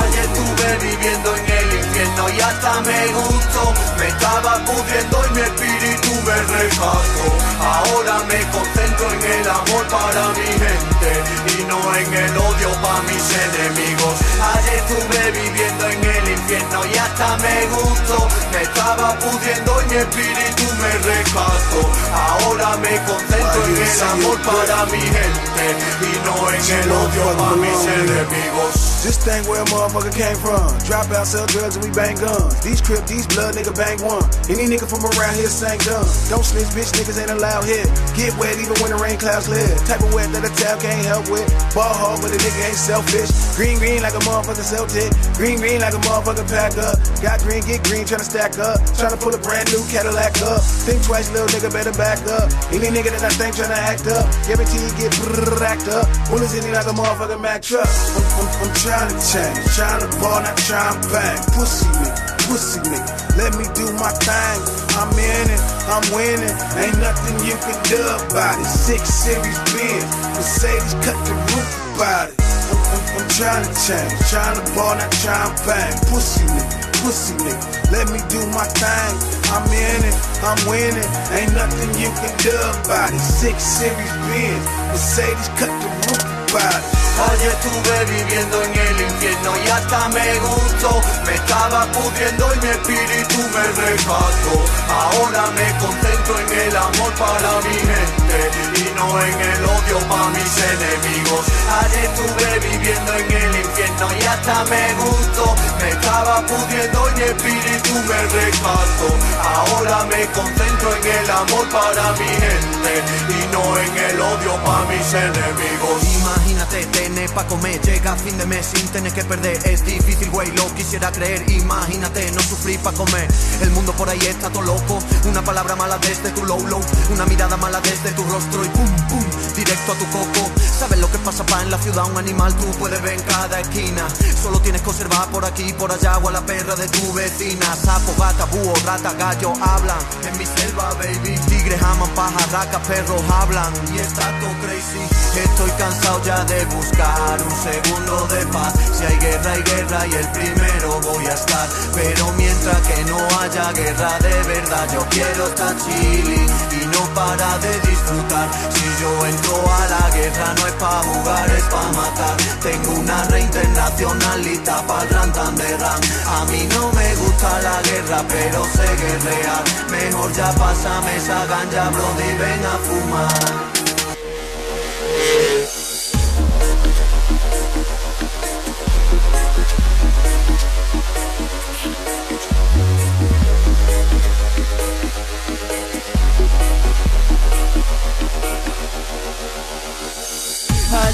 Ayer 0.00 0.24
estuve 0.24 0.88
viviendo 0.88 1.36
en 1.36 1.44
el 1.44 1.74
infierno 1.76 2.30
y 2.30 2.40
hasta 2.40 2.80
me 2.80 3.06
gustó. 3.08 3.74
Me 3.98 4.08
estaba 4.08 4.64
pudriendo 4.64 5.26
y 5.26 5.30
mi 5.34 5.40
espíritu 5.42 6.10
me 6.24 6.36
rescató. 6.56 7.26
Ahora 7.60 8.14
me 8.28 8.40
concentro 8.52 9.12
en 9.12 9.22
el 9.40 9.50
amor 9.50 9.86
para 9.88 10.28
mi 10.38 10.46
gente 10.56 10.99
y 11.00 11.64
no 11.64 11.78
en 11.96 12.14
el 12.14 12.36
odio 12.36 12.70
para 12.82 13.02
mis 13.02 13.24
enemigos. 13.30 14.14
Ayer 14.40 14.74
estuve 14.74 15.30
viviendo 15.32 15.86
en 15.88 16.04
el 16.04 16.30
infierno 16.30 16.86
y 16.86 16.98
hasta 16.98 17.36
me 17.38 17.66
gustó. 17.66 18.28
Me 18.52 18.62
estaba 18.62 19.18
pudriendo 19.18 19.82
y 19.82 19.86
mi 19.90 19.96
espíritu 19.96 20.64
me 20.80 20.92
rescató. 20.98 21.82
Ahora 22.12 22.76
me 22.78 22.96
concentro 23.04 23.64
en 23.64 23.76
el 23.76 24.02
amor 24.02 24.38
para 24.42 24.86
mi 24.86 25.00
gente 25.00 25.66
y 26.02 26.12
no 26.24 26.50
en 26.50 26.82
el 26.82 26.92
odio 26.92 27.36
para 27.38 27.56
mis 27.56 27.86
enemigos. 27.86 28.90
Just 29.02 29.24
think 29.24 29.48
where 29.48 29.62
a 29.62 29.64
motherfucker 29.72 30.12
came 30.12 30.36
from. 30.36 30.68
Drop 30.84 31.08
out, 31.16 31.26
sell 31.26 31.46
drugs, 31.46 31.76
and 31.76 31.84
we 31.84 31.90
bang 31.92 32.16
guns. 32.20 32.60
These 32.60 32.82
crip, 32.82 33.06
these 33.06 33.26
blood, 33.26 33.54
nigga 33.56 33.72
bang 33.72 33.96
one. 34.04 34.20
Any 34.44 34.68
nigga 34.68 34.84
from 34.84 35.00
around 35.00 35.36
here 35.40 35.48
sang 35.48 35.78
dumb. 35.88 36.04
Don't 36.28 36.44
snitch, 36.44 36.68
bitch, 36.76 36.92
niggas 36.92 37.16
ain't 37.16 37.30
allowed 37.30 37.64
here. 37.64 37.88
Get 38.12 38.36
wet 38.36 38.60
even 38.60 38.76
when 38.84 38.92
the 38.92 39.00
rain 39.00 39.16
clouds 39.16 39.48
live. 39.48 39.72
Type 39.88 40.04
of 40.04 40.12
wet 40.12 40.28
that 40.36 40.44
a 40.44 40.52
towel 40.52 40.76
can't 40.80 40.89
help 40.98 41.30
with. 41.30 41.46
Ball 41.74 41.94
hard, 41.94 42.18
but 42.22 42.34
a 42.34 42.38
nigga 42.40 42.66
ain't 42.66 42.80
selfish. 42.80 43.30
Green, 43.54 43.78
green 43.78 44.02
like 44.02 44.14
a 44.14 44.22
motherfucker 44.24 44.64
Celtic. 44.64 45.12
Green, 45.36 45.58
green 45.58 45.80
like 45.80 45.94
a 45.94 46.02
motherfucker 46.02 46.46
pack 46.48 46.74
up. 46.80 46.98
Got 47.22 47.40
green, 47.46 47.62
get 47.62 47.84
green, 47.84 48.02
tryna 48.08 48.26
stack 48.26 48.58
up. 48.58 48.80
Tryna 48.96 49.20
pull 49.20 49.34
a 49.34 49.38
brand 49.38 49.70
new 49.70 49.82
Cadillac 49.92 50.34
up. 50.42 50.62
Think 50.86 51.04
twice, 51.04 51.30
little 51.30 51.48
nigga, 51.48 51.70
better 51.70 51.94
back 51.94 52.18
up. 52.26 52.48
Any 52.74 52.90
nigga 52.90 53.14
that 53.14 53.22
I 53.22 53.32
think 53.36 53.54
tryna 53.54 53.78
act 53.78 54.06
up. 54.08 54.26
Guarantee 54.48 54.82
you 54.82 54.92
get 54.96 55.12
racked 55.60 55.88
up. 55.92 56.06
Bullets 56.30 56.54
in 56.56 56.64
it 56.64 56.72
like 56.72 56.86
a 56.86 56.94
motherfucking 56.96 57.40
Mack 57.40 57.62
truck. 57.62 57.86
I'm, 57.86 58.24
I'm, 58.24 58.48
I'm 58.62 58.72
trying 58.76 59.08
to 59.08 59.18
change. 59.20 59.64
Trying 59.74 60.00
to 60.00 60.08
ball, 60.20 60.42
not 60.42 60.56
trying 60.58 61.00
to 61.00 61.08
bang. 61.08 61.38
Pussy 61.54 61.86
nigga, 61.86 62.29
pussy 62.50 62.82
nigga. 62.90 63.14
Let 63.38 63.54
me 63.54 63.64
do 63.78 63.86
my 63.94 64.10
thing. 64.26 64.58
I'm 64.98 65.14
in 65.14 65.46
it, 65.46 65.62
I'm 65.86 66.02
winning. 66.10 66.56
Ain't 66.82 66.98
nothing 66.98 67.38
you 67.46 67.54
can 67.54 67.78
do 67.86 68.02
about 68.26 68.58
it. 68.58 68.66
Six 68.66 69.06
series 69.06 69.58
Benz, 69.70 70.10
Mercedes 70.34 70.94
cut 71.06 71.16
the 71.22 71.34
roof 71.54 71.70
about 71.94 72.28
it. 72.28 72.34
I'm, 72.42 72.78
I'm, 72.90 73.02
I'm 73.22 73.28
trying 73.38 73.62
to 73.62 73.72
change. 73.86 74.12
Trying 74.28 74.58
to 74.58 74.64
ball, 74.74 74.98
not 74.98 75.14
trying 75.22 75.54
to 75.54 75.62
bang. 75.62 75.94
Pussy 76.10 76.42
nigga, 76.50 76.78
pussy 77.06 77.34
nigga. 77.38 77.62
Let 77.94 78.10
me 78.10 78.18
do 78.26 78.42
my 78.50 78.66
thing. 78.66 79.14
I'm 79.54 79.66
in 79.70 80.00
it, 80.10 80.16
I'm 80.42 80.58
winning. 80.66 81.10
Ain't 81.38 81.54
nothing 81.54 81.90
you 82.02 82.10
can 82.18 82.34
do 82.42 82.54
about 82.82 83.14
it. 83.14 83.22
Six 83.22 83.62
series 83.62 84.14
Benz, 84.26 84.64
Mercedes 84.90 85.48
cut 85.54 85.70
the 85.70 85.88
roof 86.02 86.22
about 86.50 86.82
it. 86.82 87.09
Ayer 87.20 87.52
estuve 87.52 88.04
viviendo 88.06 88.62
en 88.62 88.72
el 88.72 89.00
infierno 89.02 89.52
y 89.64 89.68
hasta 89.68 90.08
me 90.08 90.38
gustó. 90.38 91.00
Me 91.26 91.34
estaba 91.34 91.84
pudriendo 91.92 92.54
y 92.54 92.58
mi 92.60 92.68
espíritu 92.70 93.38
me 93.52 93.64
rescató. 93.82 94.56
Ahora 94.88 95.50
me 95.52 95.68
concentro 95.78 96.38
en 96.40 96.68
el 96.68 96.76
amor 96.76 97.12
para 97.20 97.60
mi 97.60 97.76
gente 97.76 98.38
y 98.80 98.96
no 98.96 99.20
en 99.20 99.40
el 99.40 99.64
odio 99.64 99.98
para 100.08 100.28
mis 100.30 100.52
enemigos. 100.72 101.44
Ayer 101.80 102.04
estuve 102.04 102.58
viviendo 102.70 103.14
en 103.14 103.30
el 103.30 103.56
infierno 103.56 104.06
y 104.18 104.24
hasta 104.24 104.64
me 104.64 104.94
gustó. 104.94 105.54
Me 105.80 105.90
estaba 105.90 106.40
pudriendo 106.46 107.08
y 107.10 107.18
mi 107.18 107.24
espíritu 107.24 107.94
me 108.08 108.20
rescató. 108.32 109.08
Ahora 109.44 110.04
me 110.04 110.26
concentro 110.32 110.96
en 110.96 111.06
el 111.06 111.30
amor 111.30 111.68
para 111.68 112.12
mi 112.12 112.28
gente 112.28 112.92
y 113.28 113.52
no 113.52 113.78
en 113.78 113.96
el 114.08 114.20
odio 114.20 114.54
para 114.64 114.84
mis 114.86 115.12
enemigos. 115.12 116.04
Imagínate 116.20 116.86
tener 117.10 117.30
pa' 117.30 117.44
comer, 117.46 117.80
llega 117.80 118.14
fin 118.16 118.38
de 118.38 118.46
mes 118.46 118.66
sin 118.66 118.86
tener 118.88 119.12
que 119.12 119.24
perder. 119.24 119.58
Es 119.66 119.84
difícil, 119.84 120.30
güey, 120.30 120.50
lo 120.52 120.72
quisiera 120.74 121.10
creer. 121.10 121.42
Imagínate 121.50 122.30
no 122.32 122.40
sufrir 122.40 122.78
pa' 122.80 122.92
comer. 122.92 123.26
El 123.62 123.70
mundo 123.70 123.92
por 123.92 124.08
ahí 124.08 124.20
está 124.20 124.48
todo 124.50 124.62
loco. 124.62 124.98
Una 125.24 125.42
palabra 125.42 125.74
mala 125.74 125.98
desde 125.98 126.30
tu 126.30 126.44
low 126.44 126.64
low, 126.68 126.80
una 127.12 127.26
mirada 127.26 127.56
mala 127.56 127.80
desde 127.80 128.12
tu 128.12 128.22
rostro 128.24 128.64
y 128.64 128.68
pum 128.68 128.90
pum, 129.08 129.24
directo 129.56 129.92
a 129.92 129.94
tu 129.96 130.06
coco. 130.06 130.50
¿Sabes 130.78 131.00
lo 131.00 131.10
que 131.10 131.18
pasa 131.18 131.44
pa' 131.44 131.62
en 131.62 131.70
la 131.70 131.78
ciudad? 131.78 132.04
Un 132.10 132.18
animal 132.18 132.54
tú 132.54 132.66
puedes 132.78 133.02
ver 133.02 133.14
en 133.14 133.22
cada 133.22 133.60
esquina. 133.60 134.06
Solo 134.42 134.60
tienes 134.60 134.82
que 134.82 134.90
observar 134.90 135.28
por 135.30 135.44
aquí, 135.44 135.72
por 135.72 135.90
allá 135.90 136.18
o 136.18 136.28
a 136.28 136.32
la 136.32 136.46
perra 136.46 136.76
de 136.76 136.86
tu 136.88 137.12
vecina. 137.12 137.74
Sapo, 137.74 138.14
gata, 138.18 138.44
búho, 138.46 138.74
rata, 138.84 139.12
gallo 139.14 139.52
hablan. 139.60 139.98
En 140.30 140.38
mi 140.38 140.46
selva, 140.46 140.94
baby. 140.94 141.34
Tigres 141.60 141.82
aman, 141.82 142.08
pajarracas, 142.14 142.80
perros 142.88 143.22
hablan. 143.28 143.70
Y 143.92 143.98
está 143.98 144.24
todo 144.40 144.54
crazy. 144.62 145.04
Estoy 145.44 145.70
cansado 145.72 146.22
ya 146.24 146.42
de 146.44 146.64
buscar 146.64 147.36
un 147.42 147.56
segundo 147.62 148.26
de 148.28 148.46
paz. 148.46 148.72
Si 148.96 149.04
hay 149.04 149.16
guerra, 149.18 149.52
hay 149.52 149.62
guerra 149.62 150.06
y 150.06 150.14
el 150.14 150.28
primero 150.28 151.00
voy 151.02 151.26
a 151.26 151.34
estar. 151.34 151.68
Pero 151.94 152.32
mientras 152.38 152.80
que 152.88 153.04
no 153.04 153.18
haya 153.40 153.72
guerra 153.72 154.18
de 154.20 154.42
verdad, 154.54 154.88
yo 154.90 155.06
quiero 155.10 155.46
estar 155.48 155.76
chilling 155.76 156.50
y 156.80 156.86
no 156.96 157.02
para 157.14 157.58
de 157.58 157.72
disfrutar. 157.80 158.48
Si 158.72 159.02
yo 159.02 159.26
entro 159.26 159.54
a 159.70 159.86
la 159.86 160.10
guerra, 160.16 160.54
no 160.56 160.66
es 160.66 160.72
pa' 160.72 161.02
jugar, 161.02 161.50
es 161.50 161.64
pa' 161.64 161.92
matar. 161.92 162.36
Tengo 162.62 163.00
una 163.00 163.24
re 163.24 163.40
internacional 163.40 164.42
lista 164.42 164.86
para 164.86 165.02
el 165.02 165.10
rantanderran. 165.10 166.00
A 166.26 166.44
mí 166.46 166.66
no 166.74 166.90
me 166.92 167.14
gusta 167.16 167.60
la 167.60 167.82
guerra, 167.82 168.24
pero 168.28 168.64
sé 168.64 168.88
guerrear. 168.96 169.64
Mejor 169.90 170.32
ya 170.32 170.52
pásame 170.52 171.16
esa 171.16 171.49
ganja, 171.50 171.90
brody, 171.90 172.30
ven 172.38 172.64
a 172.64 172.74
fumar. 172.86 173.79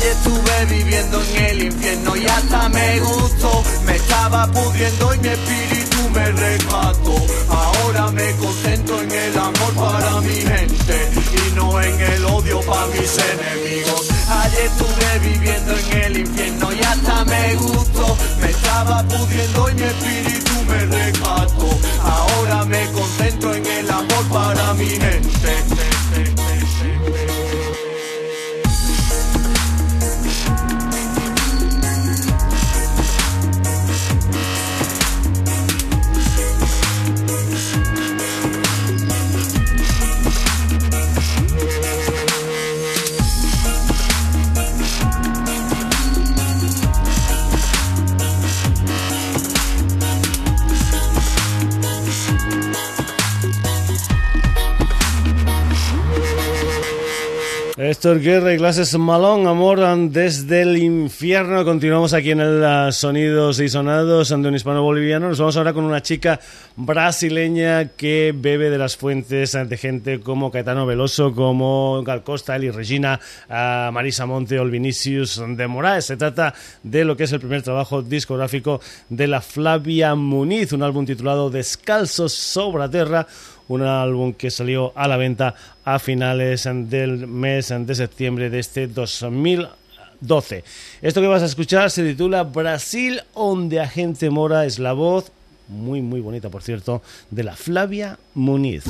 Ayer 0.06 0.18
estuve 0.18 0.64
viviendo 0.66 1.20
en 1.20 1.44
el 1.46 1.62
infierno 1.64 2.16
y 2.16 2.26
hasta 2.26 2.68
me 2.68 3.00
gustó. 3.00 3.64
Me 3.84 3.96
estaba 3.96 4.46
pudriendo 4.52 5.14
y 5.14 5.18
mi 5.18 5.28
espíritu 5.28 6.10
me 6.14 6.30
rescató. 6.30 7.16
Ahora 7.48 8.12
me 8.12 8.30
concentro 8.36 9.02
en 9.02 9.10
el 9.10 9.36
amor 9.36 9.74
para 9.74 10.20
mi 10.20 10.34
gente 10.34 11.10
y 11.48 11.54
no 11.56 11.82
en 11.82 12.00
el 12.00 12.24
odio 12.24 12.60
para 12.60 12.86
mis 12.86 13.18
enemigos. 13.18 14.08
Ayer 14.28 14.66
estuve 14.66 15.28
viviendo 15.28 15.76
en 15.76 16.02
el 16.02 16.16
infierno 16.18 16.72
y 16.72 16.80
hasta 16.84 17.24
me 17.24 17.56
gustó. 17.56 18.16
Me 18.40 18.50
estaba 18.50 19.02
pudriendo 19.02 19.70
y 19.70 19.74
mi 19.74 19.82
espíritu 19.82 20.52
me 20.68 20.86
rescató. 20.86 21.78
Ahora 22.04 22.64
me 22.64 22.86
concentro 22.92 23.54
en 23.56 23.66
el 23.66 23.90
amor 23.90 24.24
para 24.28 24.72
mi 24.74 24.86
gente. 24.86 25.26
Héctor 57.96 58.20
Guerra 58.20 58.52
y 58.52 58.98
Malón, 58.98 59.46
amor 59.46 59.80
desde 60.10 60.60
el 60.60 60.76
infierno. 60.76 61.64
Continuamos 61.64 62.12
aquí 62.12 62.32
en 62.32 62.40
el 62.40 62.62
uh, 62.62 62.92
Sonidos 62.92 63.58
y 63.58 63.70
Sonados 63.70 64.28
de 64.28 64.34
un 64.34 64.54
hispano 64.54 64.82
boliviano. 64.82 65.30
Nos 65.30 65.38
vamos 65.38 65.56
ahora 65.56 65.72
con 65.72 65.84
una 65.84 66.02
chica 66.02 66.38
brasileña 66.76 67.92
que 67.96 68.34
bebe 68.36 68.68
de 68.68 68.76
las 68.76 68.98
fuentes 68.98 69.52
de 69.52 69.76
gente 69.78 70.20
como 70.20 70.50
Caetano 70.50 70.84
Veloso, 70.84 71.32
como 71.32 72.02
Gal 72.04 72.22
Costa, 72.22 72.54
Eli 72.56 72.70
Regina, 72.70 73.18
uh, 73.48 73.90
Marisa 73.90 74.26
Monte 74.26 74.60
o 74.60 74.62
el 74.62 74.70
Vinicius 74.70 75.42
de 75.56 75.66
Moraes. 75.66 76.04
Se 76.04 76.18
trata 76.18 76.52
de 76.82 77.02
lo 77.02 77.16
que 77.16 77.24
es 77.24 77.32
el 77.32 77.40
primer 77.40 77.62
trabajo 77.62 78.02
discográfico 78.02 78.78
de 79.08 79.26
la 79.26 79.40
Flavia 79.40 80.14
Muniz, 80.14 80.70
un 80.72 80.82
álbum 80.82 81.06
titulado 81.06 81.48
Descalzos 81.48 82.34
sobre 82.34 82.80
la 82.80 82.90
Tierra 82.90 83.26
un 83.68 83.82
álbum 83.82 84.32
que 84.32 84.50
salió 84.50 84.92
a 84.94 85.08
la 85.08 85.16
venta 85.16 85.54
a 85.84 85.98
finales 85.98 86.68
del 86.72 87.26
mes 87.26 87.68
de 87.68 87.94
septiembre 87.94 88.50
de 88.50 88.58
este 88.58 88.86
2012. 88.86 90.64
Esto 91.02 91.20
que 91.20 91.26
vas 91.26 91.42
a 91.42 91.46
escuchar 91.46 91.90
se 91.90 92.04
titula 92.04 92.44
Brasil, 92.44 93.20
donde 93.34 93.80
Agente 93.80 94.30
Mora 94.30 94.64
es 94.64 94.78
la 94.78 94.92
voz, 94.92 95.32
muy 95.68 96.02
muy 96.02 96.20
bonita 96.20 96.48
por 96.48 96.62
cierto, 96.62 97.02
de 97.30 97.44
la 97.44 97.56
Flavia 97.56 98.18
Muniz. 98.34 98.84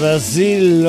Brasil 0.00 0.82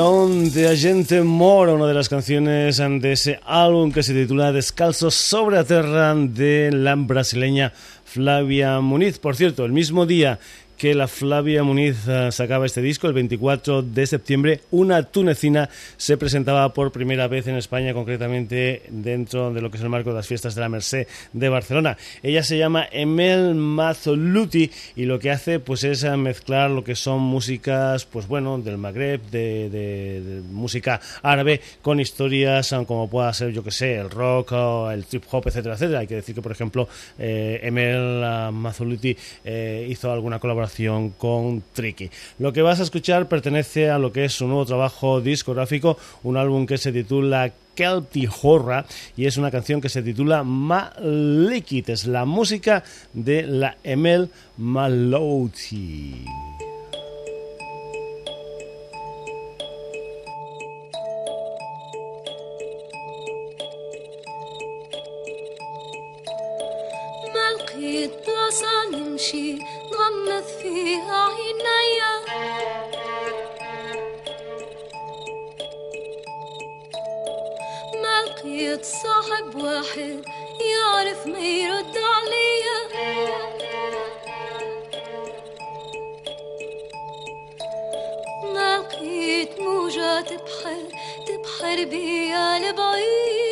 de 0.54 0.70
Agente 0.70 1.22
Moro, 1.22 1.76
una 1.76 1.86
de 1.86 1.94
las 1.94 2.08
canciones 2.08 2.78
de 2.78 3.12
ese 3.12 3.42
álbum 3.46 3.92
que 3.92 4.04
se 4.04 4.14
titula 4.14 4.54
Descalzo 4.54 5.12
sobre 5.12 5.58
la 5.58 5.66
tierra 5.66 6.16
de 6.16 6.72
la 6.72 6.96
brasileña 6.96 7.74
Flavia 8.06 8.80
Muniz. 8.80 9.20
Por 9.20 9.36
cierto, 9.36 9.66
el 9.66 9.74
mismo 9.74 10.06
día 10.06 10.40
que 10.82 10.96
la 10.96 11.08
Flavia 11.08 11.62
Muniz 11.62 12.08
eh, 12.08 12.32
sacaba 12.32 12.66
este 12.66 12.82
disco 12.82 13.06
el 13.06 13.14
24 13.14 13.84
de 13.84 14.08
septiembre. 14.08 14.62
Una 14.72 15.04
tunecina 15.04 15.70
se 15.96 16.18
presentaba 16.18 16.74
por 16.74 16.92
primera 16.92 17.28
vez 17.28 17.46
en 17.46 17.56
España, 17.56 17.94
concretamente 17.94 18.82
dentro 18.90 19.54
de 19.54 19.62
lo 19.62 19.70
que 19.70 19.78
es 19.78 19.84
el 19.84 19.90
marco 19.90 20.10
de 20.10 20.16
las 20.16 20.26
fiestas 20.26 20.56
de 20.56 20.62
la 20.62 20.70
Merced 20.70 21.06
de 21.34 21.50
Barcelona. 21.50 22.00
Ella 22.24 22.42
se 22.42 22.58
llama 22.58 22.88
Emel 22.92 23.54
Mazzoluti 23.54 24.72
y 24.96 25.06
lo 25.06 25.20
que 25.20 25.30
hace 25.30 25.60
pues 25.60 25.84
es 25.84 26.04
eh, 26.04 26.18
mezclar 26.18 26.72
lo 26.72 26.84
que 26.84 26.96
son 26.96 27.22
músicas, 27.22 28.06
pues 28.06 28.26
bueno, 28.28 28.58
del 28.58 28.80
Magreb, 28.80 29.22
de, 29.30 30.42
música 30.50 31.00
árabe 31.22 31.62
con 31.84 32.00
historias 32.00 32.72
eh, 32.72 32.84
como 32.88 33.08
pueda 33.08 33.32
ser, 33.34 33.52
yo 33.52 33.64
que 33.64 33.70
sé, 33.70 33.98
el 33.98 34.10
rock 34.10 34.54
o 34.54 34.90
el 34.90 35.06
trip 35.06 35.26
hop, 35.30 35.44
etcétera, 35.46 35.76
etcétera. 35.76 36.00
Hay 36.00 36.08
que 36.08 36.16
decir 36.16 36.34
que, 36.34 36.42
por 36.42 36.52
ejemplo, 36.52 36.90
Emel 37.20 38.52
Mazzoluti 38.52 39.16
hizo 39.88 40.12
alguna 40.12 40.40
colaboración 40.40 40.71
con 41.18 41.64
Tricky. 41.74 42.10
Lo 42.40 42.54
que 42.54 42.62
vas 42.62 42.80
a 42.80 42.84
escuchar 42.84 43.28
pertenece 43.28 43.90
a 43.90 44.00
lo 44.00 44.12
que 44.12 44.26
es 44.26 44.34
su 44.34 44.48
nuevo 44.48 44.66
trabajo 44.66 45.22
discográfico, 45.22 45.98
un 46.24 46.38
álbum 46.38 46.66
que 46.66 46.78
se 46.78 46.92
titula 46.92 47.52
Kelty 47.76 48.28
Horra 48.42 48.86
y 49.18 49.26
es 49.26 49.38
una 49.38 49.52
canción 49.52 49.82
que 49.82 49.90
se 49.90 50.02
titula 50.02 50.44
Malikit, 50.44 51.90
es 51.90 52.08
la 52.08 52.26
música 52.26 52.84
de 53.14 53.44
la 53.44 53.78
Emel 53.84 54.30
Malouti. 54.58 56.26
غمض 69.94 70.44
فيها 70.62 71.26
عينيا 71.26 72.14
ما 78.02 78.22
لقيت 78.26 78.86
صاحب 78.86 79.56
واحد 79.56 80.24
يعرف 80.74 81.28
ما 81.28 81.40
يرد 81.40 81.98
عليا 81.98 82.80
ما 88.54 88.78
لقيت 88.78 89.60
موجات 89.60 90.34
بحر 90.34 90.84
تبحر 91.28 91.84
بيا 91.86 92.60
لبعيد. 92.60 93.51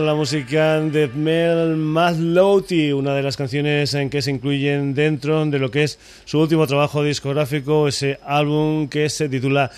La 0.00 0.14
música 0.14 0.80
de 0.80 1.08
Mel 1.08 1.76
Mazlouti, 1.76 2.92
una 2.92 3.14
de 3.14 3.22
las 3.22 3.36
canciones 3.36 3.92
en 3.92 4.08
que 4.08 4.22
se 4.22 4.30
incluyen 4.30 4.94
dentro 4.94 5.44
de 5.44 5.58
lo 5.58 5.70
que 5.70 5.82
es 5.82 5.98
su 6.24 6.40
último 6.40 6.66
trabajo 6.66 7.02
discográfico, 7.02 7.86
ese 7.86 8.18
álbum 8.24 8.88
que 8.88 9.10
se 9.10 9.28
titula 9.28 9.70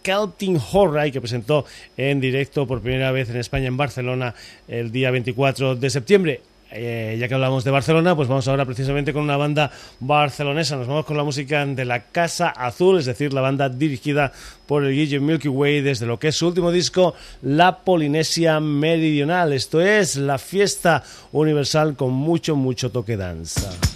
Sculpting 0.00 0.60
Horror 0.72 1.12
que 1.12 1.20
presentó 1.20 1.64
en 1.96 2.20
directo 2.20 2.66
por 2.66 2.80
primera 2.80 3.12
vez 3.12 3.30
en 3.30 3.36
España, 3.36 3.68
en 3.68 3.76
Barcelona, 3.76 4.34
el 4.66 4.90
día 4.90 5.12
24 5.12 5.76
de 5.76 5.90
septiembre. 5.90 6.40
Eh, 6.72 7.16
ya 7.18 7.26
que 7.26 7.34
hablamos 7.34 7.64
de 7.64 7.70
Barcelona, 7.70 8.14
pues 8.14 8.28
vamos 8.28 8.46
ahora 8.46 8.64
precisamente 8.64 9.12
con 9.12 9.22
una 9.22 9.36
banda 9.36 9.70
barcelonesa. 9.98 10.76
Nos 10.76 10.86
vamos 10.86 11.04
con 11.04 11.16
la 11.16 11.24
música 11.24 11.66
de 11.66 11.84
la 11.84 12.04
Casa 12.04 12.48
Azul, 12.48 12.98
es 12.98 13.06
decir, 13.06 13.32
la 13.32 13.40
banda 13.40 13.68
dirigida 13.68 14.32
por 14.66 14.84
el 14.84 14.94
Guille 14.94 15.18
Milky 15.18 15.48
Way 15.48 15.80
desde 15.80 16.06
lo 16.06 16.18
que 16.18 16.28
es 16.28 16.36
su 16.36 16.46
último 16.46 16.70
disco, 16.70 17.14
La 17.42 17.78
Polinesia 17.78 18.60
Meridional. 18.60 19.52
Esto 19.52 19.80
es 19.80 20.14
la 20.16 20.38
fiesta 20.38 21.02
universal 21.32 21.96
con 21.96 22.12
mucho, 22.12 22.54
mucho 22.54 22.90
toque 22.90 23.16
danza. 23.16 23.89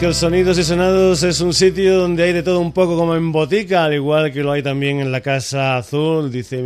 Que 0.00 0.06
el 0.06 0.14
Sonidos 0.14 0.56
y 0.56 0.64
Sonados 0.64 1.22
es 1.24 1.42
un 1.42 1.52
sitio 1.52 1.98
donde 1.98 2.22
hay 2.22 2.32
de 2.32 2.42
todo 2.42 2.58
un 2.58 2.72
poco 2.72 2.96
como 2.96 3.14
en 3.14 3.32
botica, 3.32 3.84
al 3.84 3.92
igual 3.92 4.32
que 4.32 4.42
lo 4.42 4.50
hay 4.50 4.62
también 4.62 4.98
en 4.98 5.12
la 5.12 5.20
Casa 5.20 5.76
Azul. 5.76 6.32
Dice 6.32 6.62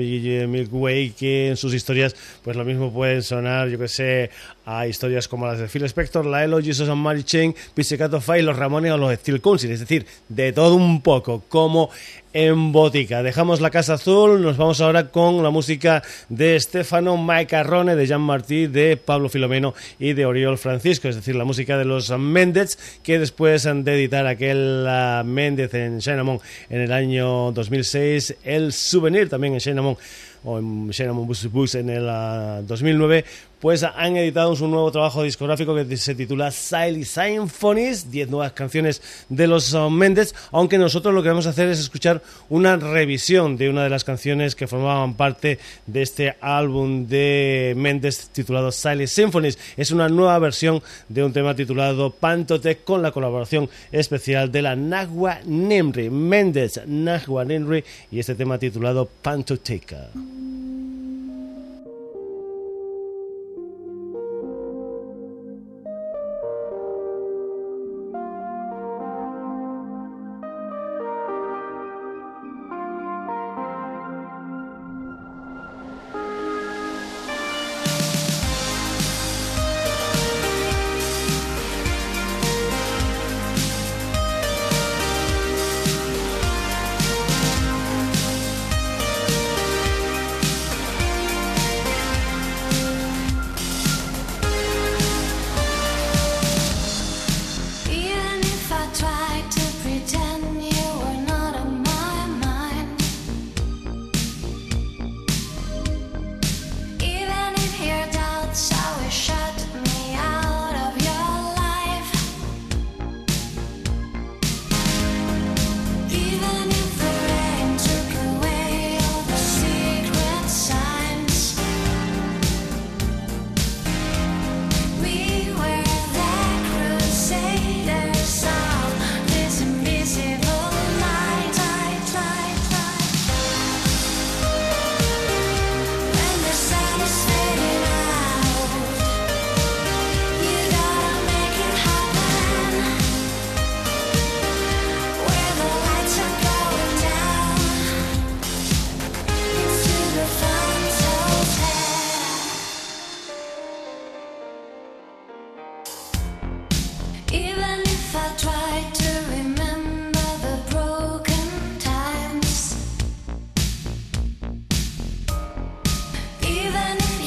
Milkway 0.47 1.11
que 1.11 1.49
en 1.49 1.57
sus 1.57 1.75
historias, 1.75 2.15
pues 2.45 2.57
lo 2.57 2.65
mismo 2.65 2.93
pueden 2.93 3.25
sonar, 3.25 3.69
yo 3.69 3.77
que 3.77 3.89
sé, 3.89 4.31
a 4.65 4.87
historias 4.87 5.27
como 5.27 5.47
las 5.47 5.59
de 5.59 5.67
Phil 5.67 5.83
Spector, 5.85 6.25
la 6.25 6.45
Elo, 6.45 6.61
Jesus 6.61 6.89
and 6.89 7.03
Mary 7.03 7.25
Chain, 7.25 7.53
Pizzicato 7.75 8.21
Five, 8.21 8.43
los 8.43 8.57
Ramones 8.57 8.93
o 8.93 8.99
los 8.99 9.13
Steel 9.15 9.41
Council. 9.41 9.73
Es 9.73 9.81
decir, 9.81 10.07
de 10.29 10.53
todo 10.53 10.77
un 10.77 11.01
poco, 11.01 11.43
como 11.49 11.91
en 12.35 12.73
Botica. 12.73 13.23
Dejamos 13.23 13.61
la 13.61 13.71
Casa 13.71 13.95
Azul, 13.95 14.43
nos 14.43 14.57
vamos 14.57 14.81
ahora 14.81 15.11
con 15.11 15.43
la 15.43 15.51
música 15.51 16.03
de 16.29 16.59
Stefano 16.59 17.17
Macarrone, 17.17 17.95
de 17.95 18.07
Jean 18.07 18.21
Martí, 18.21 18.67
de 18.67 18.97
Pablo 18.97 19.29
Filomeno 19.29 19.73
y 20.01 20.13
de 20.15 20.27
Oriol 20.27 20.59
Francisco, 20.59 21.09
es 21.09 21.15
decir, 21.15 21.37
la 21.37 21.45
música 21.45 21.79
de 21.79 21.85
los 21.85 22.11
Méndez, 22.19 22.77
que 23.05 23.21
después 23.21 23.67
han 23.67 23.85
de 23.85 23.95
editar 23.95 24.27
aquel 24.27 24.87
Méndez 25.25 25.73
en 25.75 26.01
Shinamon 26.01 26.41
en 26.69 26.81
el 26.81 26.93
año 26.93 27.53
2006, 27.53 28.37
el 28.43 28.73
Souvenir 28.73 29.29
también 29.29 29.55
en 29.55 29.61
Shinamon 29.61 29.97
o 30.43 30.59
en 30.59 30.91
Shinamon 30.91 31.27
Bus 31.27 31.51
Bus 31.51 31.77
en 31.77 31.89
el 31.89 32.67
2009, 32.67 33.25
pues 33.65 33.83
han 33.83 34.19
editado 34.19 34.53
un 34.53 34.73
nuevo 34.73 34.93
trabajo 34.93 35.23
discográfico 35.23 35.75
que 35.75 35.97
se 35.97 36.15
titula 36.15 36.51
Silent 36.51 37.07
Symphonies, 37.07 38.11
10 38.11 38.29
nuevas 38.29 38.53
canciones 38.53 39.01
de 39.31 39.47
los 39.47 39.73
oh, 39.73 39.89
Méndez, 39.89 40.35
aunque 40.53 40.77
nosotros 40.77 41.15
lo 41.15 41.23
que 41.23 41.31
vamos 41.31 41.47
a 41.47 41.49
hacer 41.49 41.71
es 41.71 41.79
escuchar 41.79 42.21
una 42.51 42.77
revisión 42.77 43.57
de 43.57 43.71
una 43.71 43.83
de 43.83 43.89
las 43.89 44.05
canciones 44.05 44.55
que 44.55 44.67
formaban 44.67 45.15
parte 45.15 45.59
de 45.87 46.03
este 46.03 46.37
álbum 46.43 47.07
de 47.07 47.73
Méndez 47.75 48.29
titulado 48.35 48.71
Silent 48.71 49.09
Symphonies. 49.09 49.59
Es 49.79 49.91
una 49.93 50.11
nueva 50.11 50.39
versión 50.39 50.83
de 51.09 51.25
un 51.25 51.33
tema 51.33 51.55
titulado 51.55 52.11
Pantotec 52.11 52.85
con 52.85 53.01
la 53.01 53.13
colaboración 53.13 53.71
especial 53.93 54.53
de 54.53 54.61
la 54.61 54.77
Nahua 54.77 55.39
Nemri, 55.47 56.11
Méndez, 56.11 56.83
Nahua 56.87 57.47
Nemri 57.47 57.83
y 58.11 58.19
este 58.19 58.35
tema 58.35 58.59
titulado 58.59 59.09
Pantoteca. 59.23 60.11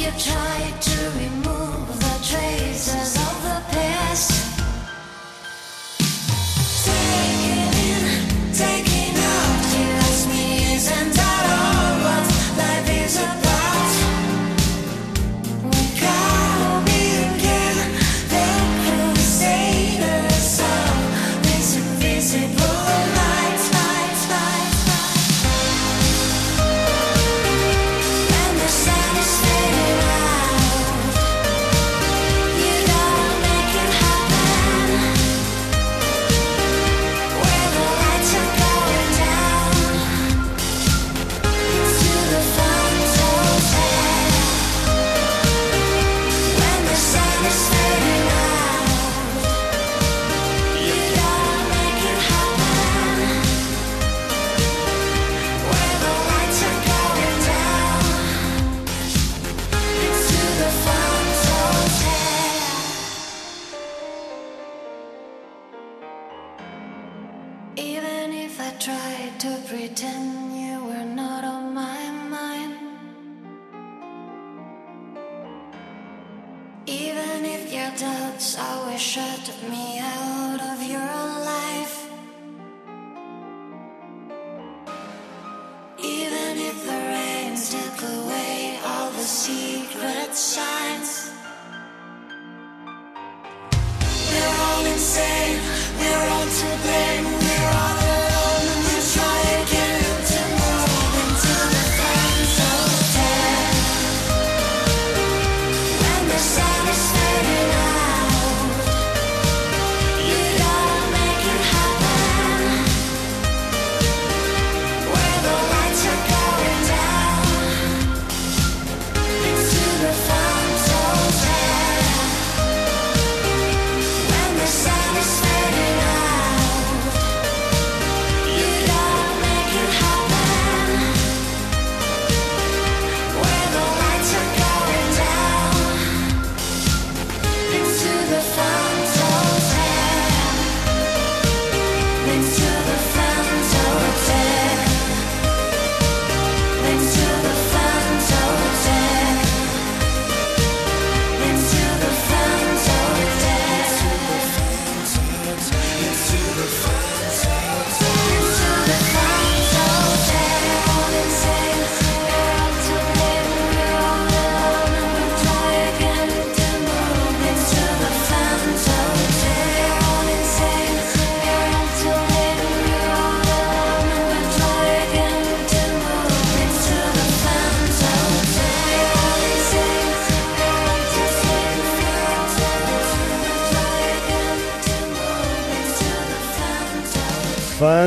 you 0.08 0.14
tried 0.20 0.82
to 0.82 1.10
remove 1.20 1.99
the 1.99 2.18
traces. 2.24 3.07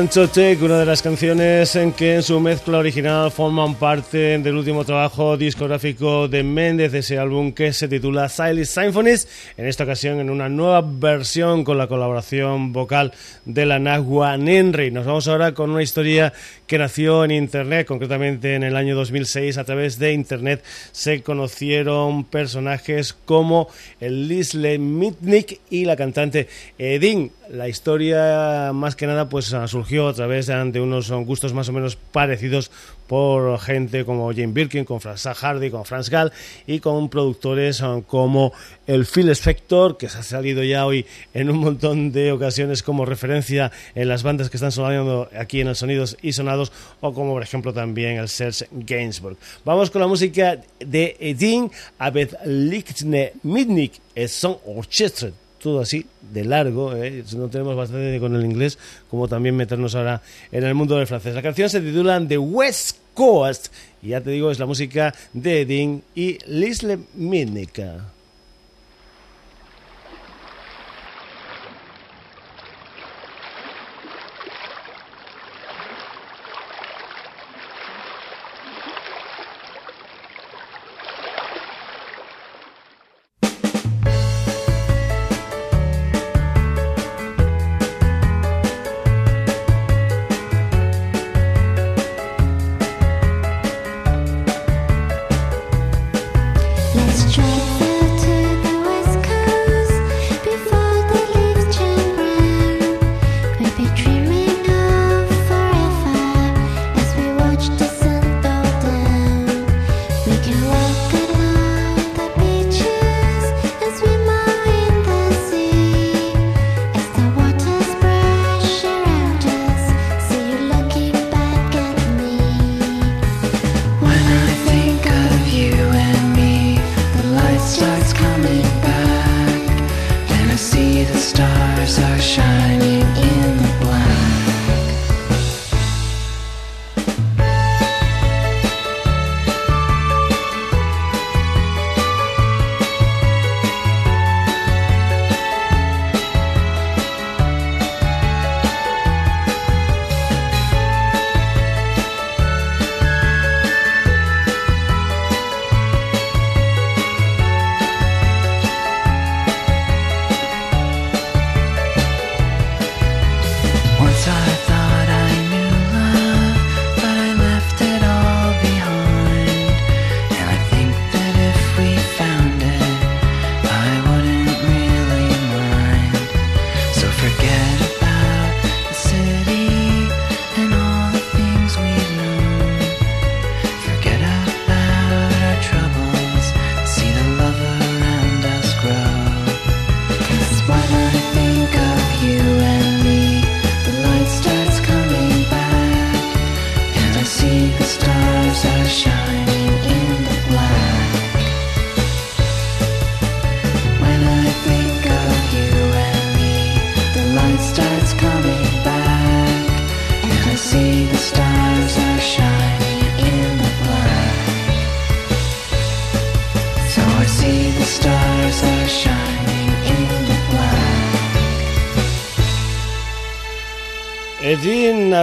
Una 0.01 0.79
de 0.79 0.85
las 0.87 1.03
canciones 1.03 1.75
en 1.75 1.93
que 1.93 2.15
en 2.15 2.23
su 2.23 2.39
mezcla 2.39 2.79
original 2.79 3.29
forman 3.29 3.75
parte 3.75 4.39
del 4.39 4.55
último 4.55 4.83
trabajo 4.83 5.37
discográfico 5.37 6.27
de 6.27 6.41
Méndez, 6.41 6.91
ese 6.95 7.19
álbum 7.19 7.51
que 7.51 7.71
se 7.71 7.87
titula 7.87 8.27
Silent 8.27 8.65
Symphonies, 8.65 9.27
en 9.57 9.67
esta 9.67 9.83
ocasión 9.83 10.19
en 10.19 10.31
una 10.31 10.49
nueva 10.49 10.81
versión 10.81 11.63
con 11.63 11.77
la 11.77 11.85
colaboración 11.85 12.73
vocal 12.73 13.13
de 13.45 13.67
la 13.67 13.77
Nahua 13.77 14.37
Nenri. 14.37 14.89
Nos 14.89 15.05
vamos 15.05 15.27
ahora 15.27 15.53
con 15.53 15.69
una 15.69 15.83
historia 15.83 16.33
que 16.65 16.79
nació 16.79 17.23
en 17.23 17.31
Internet, 17.31 17.85
concretamente 17.85 18.55
en 18.55 18.63
el 18.63 18.77
año 18.77 18.95
2006. 18.95 19.59
A 19.59 19.65
través 19.65 19.99
de 19.99 20.13
Internet 20.13 20.63
se 20.91 21.21
conocieron 21.21 22.23
personajes 22.23 23.13
como 23.13 23.67
el 23.99 24.27
Lisle 24.27 24.79
Mitnick 24.79 25.59
y 25.69 25.85
la 25.85 25.95
cantante 25.95 26.47
Edin. 26.79 27.31
La 27.51 27.67
historia, 27.67 28.71
más 28.73 28.95
que 28.95 29.05
nada, 29.05 29.27
pues 29.27 29.53
surgió 29.67 29.90
a 29.99 30.13
través 30.13 30.47
de, 30.47 30.81
unos 30.81 31.11
gustos 31.11 31.53
más 31.53 31.67
o 31.67 31.73
menos 31.73 31.97
parecidos 31.97 32.71
por 33.07 33.59
gente 33.59 34.05
como 34.05 34.31
Jane 34.31 34.53
Birkin, 34.53 34.85
con 34.85 35.01
Franz 35.01 35.27
Hardy, 35.27 35.69
con 35.69 35.83
Franz 35.83 36.09
Gall 36.09 36.31
y 36.65 36.79
con 36.79 37.09
productores 37.09 37.83
como 38.07 38.53
el 38.87 39.05
Phil 39.05 39.29
Spector, 39.31 39.97
que 39.97 40.07
se 40.07 40.19
ha 40.19 40.23
salido 40.23 40.63
ya 40.63 40.85
hoy 40.85 41.05
en 41.33 41.49
un 41.49 41.57
montón 41.57 42.13
de 42.13 42.31
ocasiones 42.31 42.83
como 42.83 43.05
referencia 43.05 43.71
en 43.95 44.07
las 44.07 44.23
bandas 44.23 44.49
que 44.49 44.55
están 44.55 44.71
sonando 44.71 45.29
aquí 45.37 45.59
en 45.59 45.67
el 45.67 45.75
Sonidos 45.75 46.17
y 46.21 46.31
Sonados, 46.31 46.71
o 47.01 47.13
como 47.13 47.33
por 47.33 47.43
ejemplo 47.43 47.73
también 47.73 48.17
el 48.17 48.29
Serge 48.29 48.67
Gainsbourg. 48.71 49.35
Vamos 49.65 49.91
con 49.91 49.99
la 49.99 50.07
música 50.07 50.57
de 50.79 51.17
Edin 51.19 51.69
Abed 51.99 52.29
Lichtne 52.45 53.33
Midnick, 53.43 53.99
Son 54.27 54.57
Orchestra 54.65 55.31
todo 55.61 55.81
así, 55.81 56.05
de 56.33 56.43
largo, 56.43 56.95
¿eh? 56.95 57.23
no 57.35 57.47
tenemos 57.49 57.75
bastante 57.75 58.19
con 58.19 58.35
el 58.35 58.43
inglés, 58.43 58.77
como 59.09 59.27
también 59.27 59.55
meternos 59.55 59.95
ahora 59.95 60.21
en 60.51 60.63
el 60.63 60.73
mundo 60.73 60.97
del 60.97 61.07
francés. 61.07 61.35
La 61.35 61.41
canción 61.41 61.69
se 61.69 61.81
titula 61.81 62.25
The 62.25 62.37
West 62.37 62.97
Coast, 63.13 63.67
y 64.01 64.09
ya 64.09 64.21
te 64.21 64.31
digo, 64.31 64.51
es 64.51 64.59
la 64.59 64.65
música 64.65 65.13
de 65.33 65.65
Dean 65.65 66.01
y 66.15 66.37
Lisle 66.47 66.99
Minica. 67.13 68.11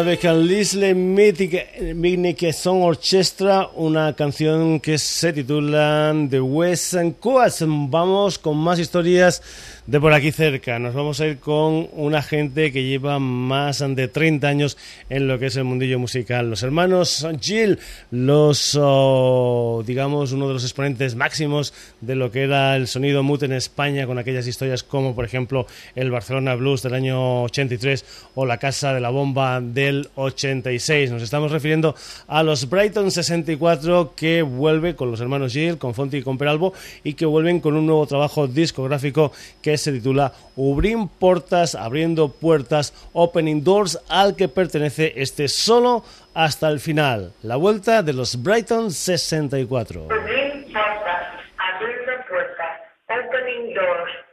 Avec 0.09 0.22
l'Isle 0.22 0.94
Mythic 0.94 2.54
Song 2.54 2.82
Orchestra, 2.82 3.68
una 3.74 4.14
canción 4.14 4.80
que 4.80 4.96
se 4.96 5.34
titula 5.34 6.14
The 6.30 6.40
West 6.40 6.96
Coast. 7.20 7.61
Vamos 7.66 8.38
con 8.38 8.56
más 8.56 8.78
historias 8.78 9.42
de 9.89 10.01
por 10.01 10.12
aquí 10.12 10.32
cerca. 10.32 10.78
Nos 10.78 10.95
vamos 10.95 11.18
a 11.22 11.26
ir 11.26 11.39
con 11.39 11.89
una 11.95 12.20
gente 12.20 12.72
que 12.72 12.84
lleva 12.84 13.18
más 13.18 13.78
de 13.78 14.07
30 14.07 14.47
años 14.47 14.76
en 15.09 15.26
lo 15.26 15.39
que 15.39 15.47
es 15.47 15.57
el 15.57 15.64
mundillo 15.64 15.99
musical. 15.99 16.51
Los 16.51 16.62
hermanos 16.62 17.26
Jill, 17.41 17.78
los, 18.11 18.78
oh, 18.78 19.82
digamos, 19.86 20.32
uno 20.32 20.47
de 20.47 20.53
los 20.53 20.64
exponentes 20.64 21.14
máximos 21.14 21.72
de 22.03 22.16
lo 22.16 22.30
que 22.30 22.43
era 22.43 22.76
el 22.76 22.86
sonido 22.86 23.22
mute 23.22 23.47
en 23.47 23.55
España, 23.55 24.07
con 24.07 24.18
aquellas 24.18 24.47
historias 24.47 24.82
como, 24.82 25.14
por 25.14 25.24
ejemplo, 25.24 25.66
el 25.95 26.11
Barcelona 26.11 26.55
Blues 26.55 26.82
del 26.82 26.93
año 26.93 27.45
83 27.45 28.05
o 28.34 28.45
la 28.45 28.59
Casa 28.59 28.93
de 28.93 29.01
la 29.01 29.09
Bomba 29.09 29.62
del 29.62 30.11
86. 30.16 31.12
Nos 31.12 31.22
estamos 31.22 31.51
refiriendo 31.51 31.95
a 32.26 32.43
los 32.43 32.68
Brighton 32.68 33.11
64 33.11 34.12
que 34.14 34.43
vuelve 34.43 34.95
con 34.97 35.11
los 35.11 35.22
hermanos 35.22 35.55
Jill, 35.55 35.78
con 35.78 35.95
Fonti 35.95 36.18
y 36.18 36.22
con 36.22 36.36
Peralbo 36.36 36.74
y 37.05 37.14
que 37.14 37.24
vuelven 37.24 37.61
con 37.61 37.74
un 37.74 37.86
nuevo 37.86 38.07
trabajo 38.07 38.47
discográfico 38.47 39.32
que 39.62 39.78
se 39.79 39.93
titula 39.93 40.33
Ubrim 40.57 41.09
Portas, 41.09 41.74
abriendo 41.74 42.29
puertas, 42.29 42.93
Opening 43.12 43.64
Doors, 43.64 43.99
al 44.09 44.37
que 44.37 44.49
pertenece 44.49 45.14
este 45.16 45.49
solo 45.49 46.05
hasta 46.35 46.68
el 46.68 46.81
final. 46.81 47.33
La 47.43 47.57
vuelta 47.57 48.03
de 48.03 48.12
los 48.12 48.43
Brighton 48.43 48.91
64. 48.91 50.03
Ubrim 50.03 50.72
Portas, 50.72 51.29
abriendo 51.57 52.12
puertas, 52.29 52.81
Opening 53.09 53.74
Doors. 53.74 54.28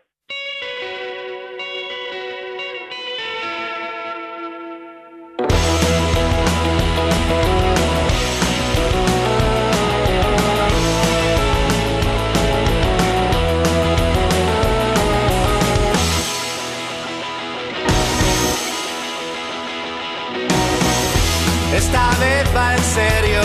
Serio, 22.96 23.42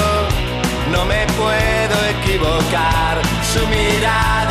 no 0.93 1.05
me 1.05 1.27
puedo 1.39 1.97
equivocar. 2.15 3.21
Su 3.53 3.67
mirada 3.67 4.50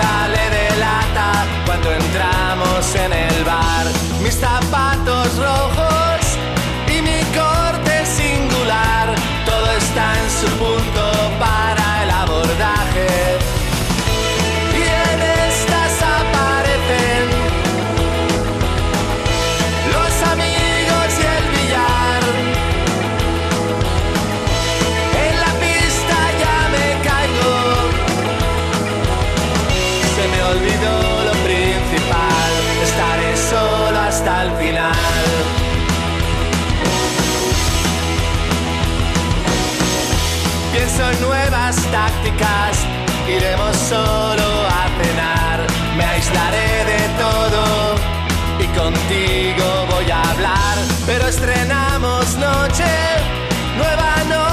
tácticas, 41.92 42.86
iremos 43.28 43.76
solo 43.76 44.48
a 44.68 44.88
cenar. 45.02 45.60
Me 45.98 46.04
aislaré 46.06 46.86
de 46.92 47.02
todo 47.24 47.96
y 48.60 48.68
contigo 48.78 49.66
voy 49.92 50.10
a 50.12 50.22
hablar. 50.32 50.78
Pero 51.06 51.28
estrenamos 51.28 52.36
noche, 52.38 52.86
nueva 53.78 54.16
noche 54.30 54.49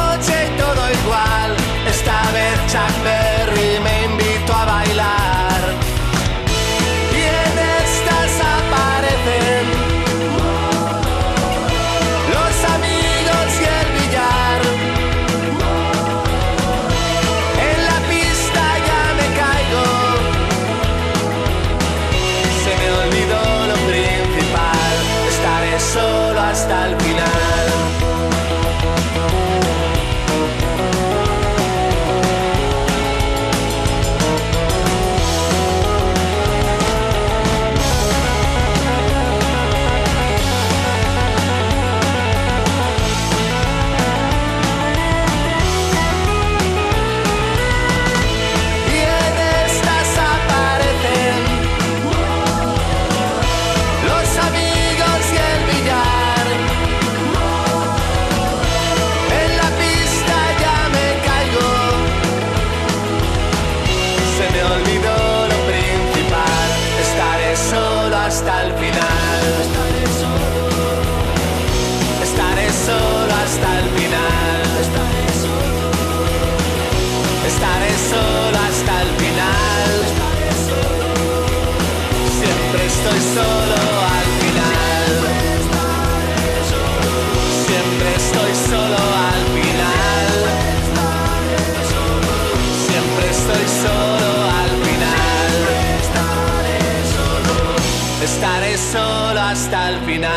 hasta 99.57 99.89
el 99.89 100.01
final. 100.01 100.31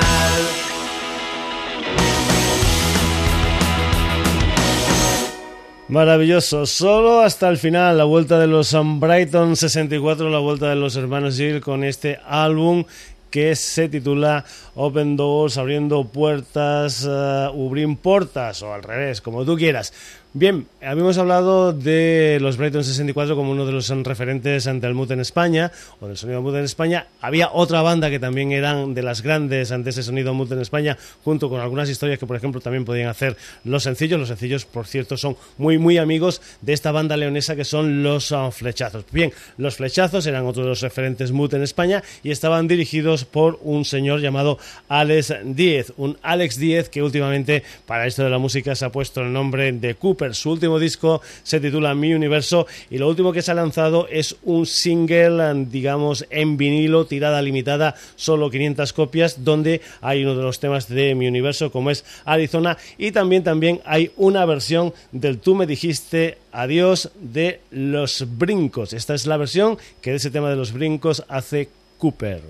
Maravilloso, 5.90 6.66
solo 6.66 7.20
hasta 7.20 7.50
el 7.50 7.58
final, 7.58 7.98
la 7.98 8.06
vuelta 8.06 8.40
de 8.40 8.48
los 8.48 8.74
Brighton 8.74 9.58
64, 9.58 10.30
la 10.30 10.40
vuelta 10.40 10.70
de 10.70 10.78
los 10.78 10.96
hermanos 10.96 11.36
Gill 11.36 11.60
con 11.60 11.84
este 11.84 12.18
álbum 12.26 12.86
que 13.30 13.58
se 13.58 13.90
titula 13.90 14.46
Open 14.76 15.18
Doors, 15.18 15.58
abriendo 15.58 16.06
puertas, 16.06 17.04
uh, 17.04 17.52
ubrim 17.54 17.98
portas, 17.98 18.62
o 18.62 18.74
al 18.74 18.84
revés, 18.84 19.20
como 19.20 19.44
tú 19.44 19.58
quieras. 19.58 19.94
Bien, 20.34 20.68
habíamos 20.80 21.18
hablado 21.18 21.74
de 21.74 22.38
los 22.40 22.58
Brighton 22.58 22.84
64 22.84 23.36
como 23.36 23.50
uno 23.50 23.66
de 23.66 23.72
los 23.72 23.90
referentes 23.90 24.68
ante 24.68 24.86
el 24.86 24.94
mood 24.94 25.12
en 25.12 25.22
España, 25.22 25.72
o 26.00 26.08
del 26.08 26.18
sonido 26.18 26.44
mood 26.44 26.56
en 26.56 26.66
España. 26.66 27.08
Había 27.20 27.50
otra 27.52 27.82
banda 27.82 28.12
que 28.12 28.20
también 28.20 28.52
eran 28.52 28.94
de 28.94 29.02
las 29.02 29.24
grandes 29.24 29.72
ante 29.72 29.90
ese 29.90 30.04
sonido 30.04 30.36
mood 30.36 30.54
en 30.54 30.62
España, 30.62 31.00
junto 31.24 31.50
con 31.50 31.60
algunas 31.60 31.90
historias 31.90 32.20
que, 32.20 32.28
por 32.28 32.38
ejemplo, 32.38 32.62
también 32.62 32.86
podían 32.86 33.10
hacer 33.10 33.38
los 33.64 33.82
sencillos. 33.82 34.20
Los 34.20 34.30
sencillos, 34.30 34.66
por 34.66 34.86
cierto, 34.86 35.18
son 35.18 35.36
muy, 35.58 35.80
muy 35.80 35.98
amigos 35.98 36.44
de 36.62 36.74
esta 36.74 36.92
banda 36.92 37.18
leonesa 37.18 37.56
que 37.56 37.66
son 37.66 38.04
los 38.04 38.32
uh, 38.32 38.52
Flechazos. 38.52 39.06
Bien, 39.12 39.34
los 39.58 39.78
Flechazos 39.78 40.28
eran 40.28 40.46
otro 40.46 40.62
de 40.62 40.70
los 40.70 40.82
referentes 40.82 41.32
mood 41.32 41.56
en 41.56 41.64
España 41.64 42.04
y 42.22 42.30
estaban 42.30 42.68
dirigidos 42.68 43.26
por 43.26 43.58
un 43.64 43.84
señor 43.84 44.22
llamado 44.22 44.60
Alex 44.90 45.34
Díez, 45.44 45.92
un 45.98 46.20
Alex 46.22 46.60
Díez 46.60 46.90
que 46.90 47.02
últimamente 47.02 47.64
para 47.88 48.06
esto 48.06 48.24
de 48.24 48.30
la 48.30 48.38
música 48.38 48.76
se 48.76 48.86
ha 48.86 48.92
puesto 48.92 49.22
el 49.22 49.34
nombre 49.34 49.72
de 49.72 49.96
Su 50.34 50.52
último 50.52 50.80
disco 50.80 51.22
se 51.44 51.60
titula 51.60 51.96
Mi 51.96 52.14
Universo 52.14 52.68
y 52.90 52.98
lo 52.98 53.08
último 53.08 53.32
que 53.32 53.42
se 53.42 53.52
ha 53.52 53.54
lanzado 53.54 54.08
es 54.10 54.36
un 54.44 54.66
single, 54.66 55.66
digamos, 55.70 56.26
en 56.30 56.58
vinilo, 56.58 57.06
tirada 57.06 57.42
limitada, 57.42 57.96
solo 58.16 58.50
500 58.50 58.94
copias, 58.94 59.44
donde 59.44 59.82
hay 60.02 60.24
uno 60.24 60.36
de 60.36 60.44
los 60.44 60.60
temas 60.60 60.90
de 60.90 61.16
Mi 61.16 61.28
Universo 61.28 61.72
como 61.72 61.90
es 61.90 62.04
Arizona 62.26 62.78
y 62.98 63.12
también, 63.12 63.44
también 63.44 63.82
hay 63.86 64.12
una 64.18 64.46
versión 64.46 64.94
del 65.12 65.40
Tú 65.40 65.56
me 65.56 65.66
dijiste 65.66 66.38
adiós 66.52 67.12
de 67.20 67.62
Los 67.72 68.26
Brincos. 68.38 68.94
Esta 68.94 69.14
es 69.14 69.26
la 69.26 69.38
versión 69.38 69.78
que 70.02 70.12
de 70.12 70.18
ese 70.18 70.32
tema 70.32 70.50
de 70.50 70.56
Los 70.56 70.74
Brincos 70.74 71.24
hace 71.30 71.70
Cooper. 71.98 72.42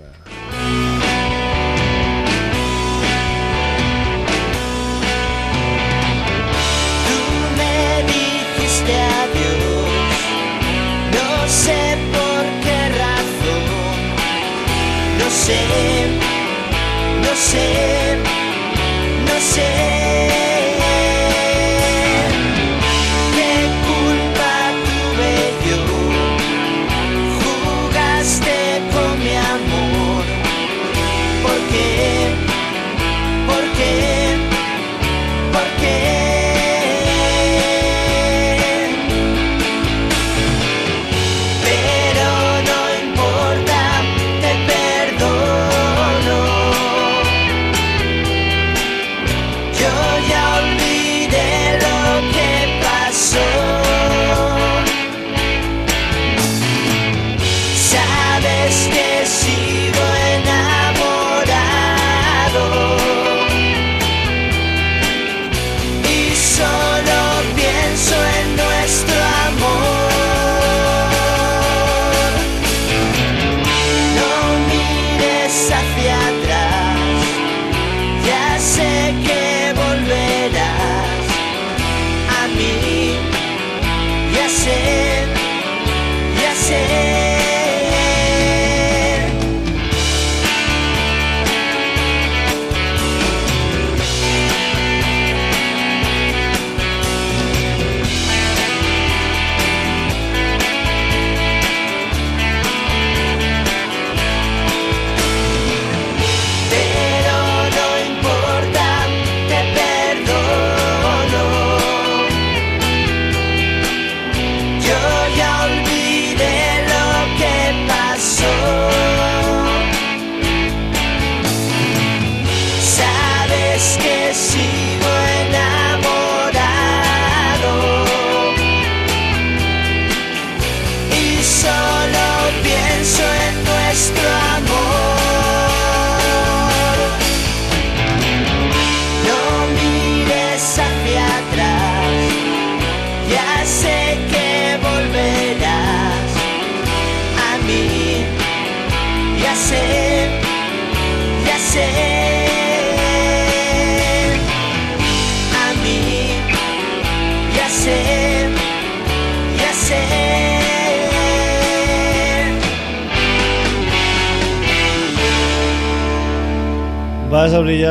No 17.40 17.79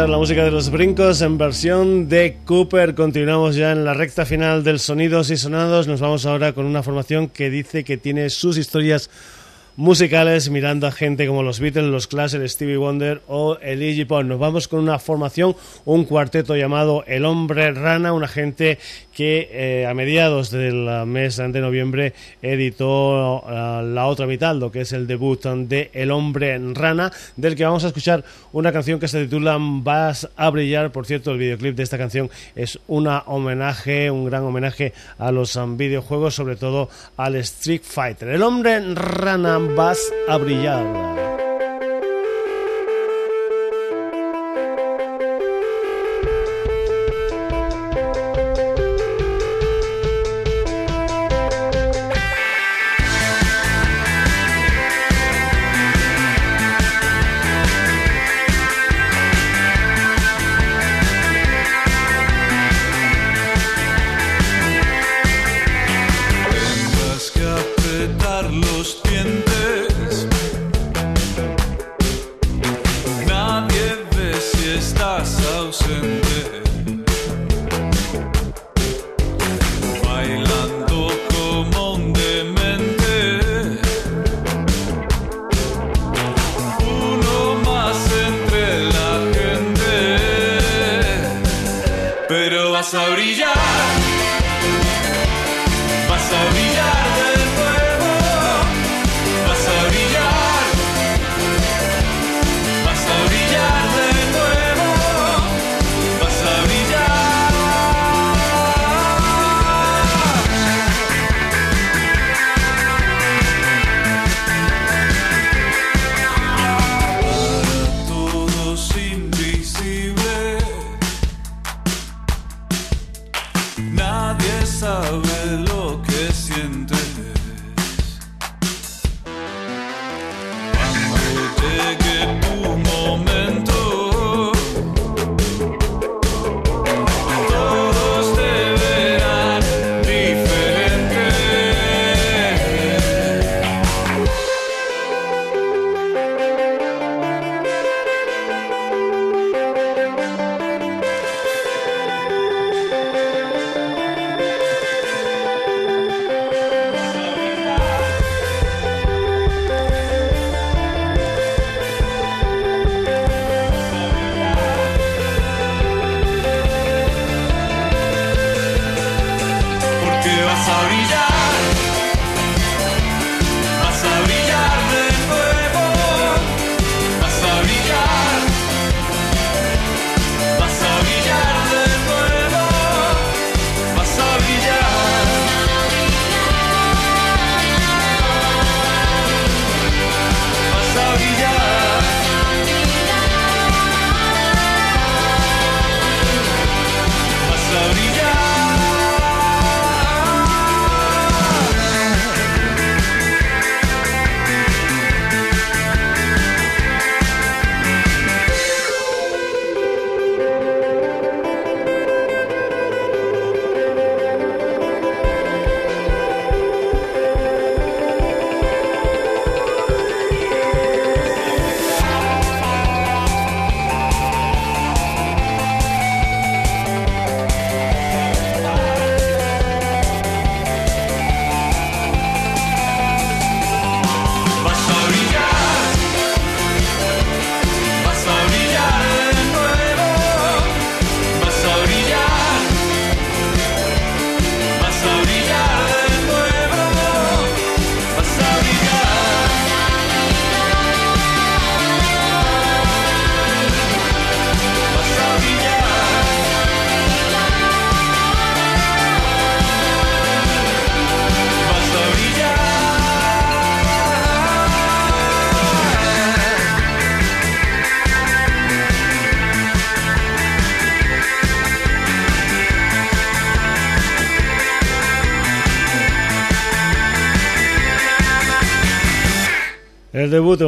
La 0.07 0.17
música 0.17 0.45
de 0.45 0.51
los 0.51 0.69
brincos 0.69 1.21
en 1.21 1.37
versión 1.37 2.07
de 2.07 2.37
Cooper. 2.45 2.95
Continuamos 2.95 3.57
ya 3.57 3.73
en 3.73 3.83
la 3.83 3.93
recta 3.93 4.25
final 4.25 4.63
del 4.63 4.79
Sonidos 4.79 5.29
y 5.29 5.35
Sonados. 5.35 5.87
Nos 5.87 5.99
vamos 5.99 6.25
ahora 6.25 6.53
con 6.53 6.65
una 6.65 6.83
formación 6.83 7.27
que 7.27 7.49
dice 7.49 7.83
que 7.83 7.97
tiene 7.97 8.29
sus 8.29 8.57
historias 8.57 9.09
musicales 9.79 10.49
mirando 10.49 10.87
a 10.87 10.91
gente 10.91 11.25
como 11.25 11.41
los 11.41 11.61
Beatles, 11.61 11.85
los 11.85 12.07
Clash, 12.07 12.35
Stevie 12.47 12.75
Wonder 12.75 13.21
o 13.29 13.57
el 13.61 13.81
Iggy 13.81 14.03
Pop. 14.03 14.23
Nos 14.25 14.37
vamos 14.37 14.67
con 14.67 14.81
una 14.81 14.99
formación, 14.99 15.55
un 15.85 16.03
cuarteto 16.03 16.57
llamado 16.57 17.05
El 17.07 17.23
Hombre 17.23 17.71
Rana, 17.71 18.11
una 18.11 18.27
gente 18.27 18.77
que 19.13 19.47
eh, 19.51 19.87
a 19.87 19.93
mediados 19.93 20.51
del 20.51 21.05
mes 21.05 21.37
de 21.37 21.61
noviembre 21.61 22.13
editó 22.41 23.41
eh, 23.47 23.81
la 23.85 24.07
otra 24.07 24.27
mitad, 24.27 24.53
lo 24.53 24.69
que 24.69 24.81
es 24.81 24.91
el 24.91 25.07
debut 25.07 25.45
de 25.45 25.91
El 25.93 26.11
Hombre 26.11 26.59
Rana, 26.73 27.09
del 27.37 27.55
que 27.55 27.63
vamos 27.63 27.85
a 27.85 27.87
escuchar 27.87 28.25
una 28.51 28.73
canción 28.73 28.99
que 28.99 29.07
se 29.07 29.23
titula 29.23 29.57
Vas 29.59 30.27
a 30.35 30.49
brillar. 30.49 30.91
Por 30.91 31.05
cierto, 31.05 31.31
el 31.31 31.37
videoclip 31.37 31.77
de 31.77 31.83
esta 31.83 31.97
canción 31.97 32.29
es 32.53 32.79
una 32.87 33.19
homenaje, 33.27 34.11
un 34.11 34.25
gran 34.25 34.43
homenaje 34.43 34.91
a 35.17 35.31
los 35.31 35.55
um, 35.55 35.77
videojuegos, 35.77 36.35
sobre 36.35 36.57
todo 36.57 36.89
al 37.15 37.35
Street 37.37 37.83
Fighter. 37.83 38.27
El 38.27 38.43
Hombre 38.43 38.81
Rana, 38.93 39.68
vas 39.75 40.11
a 40.27 40.37
brillar. 40.37 41.28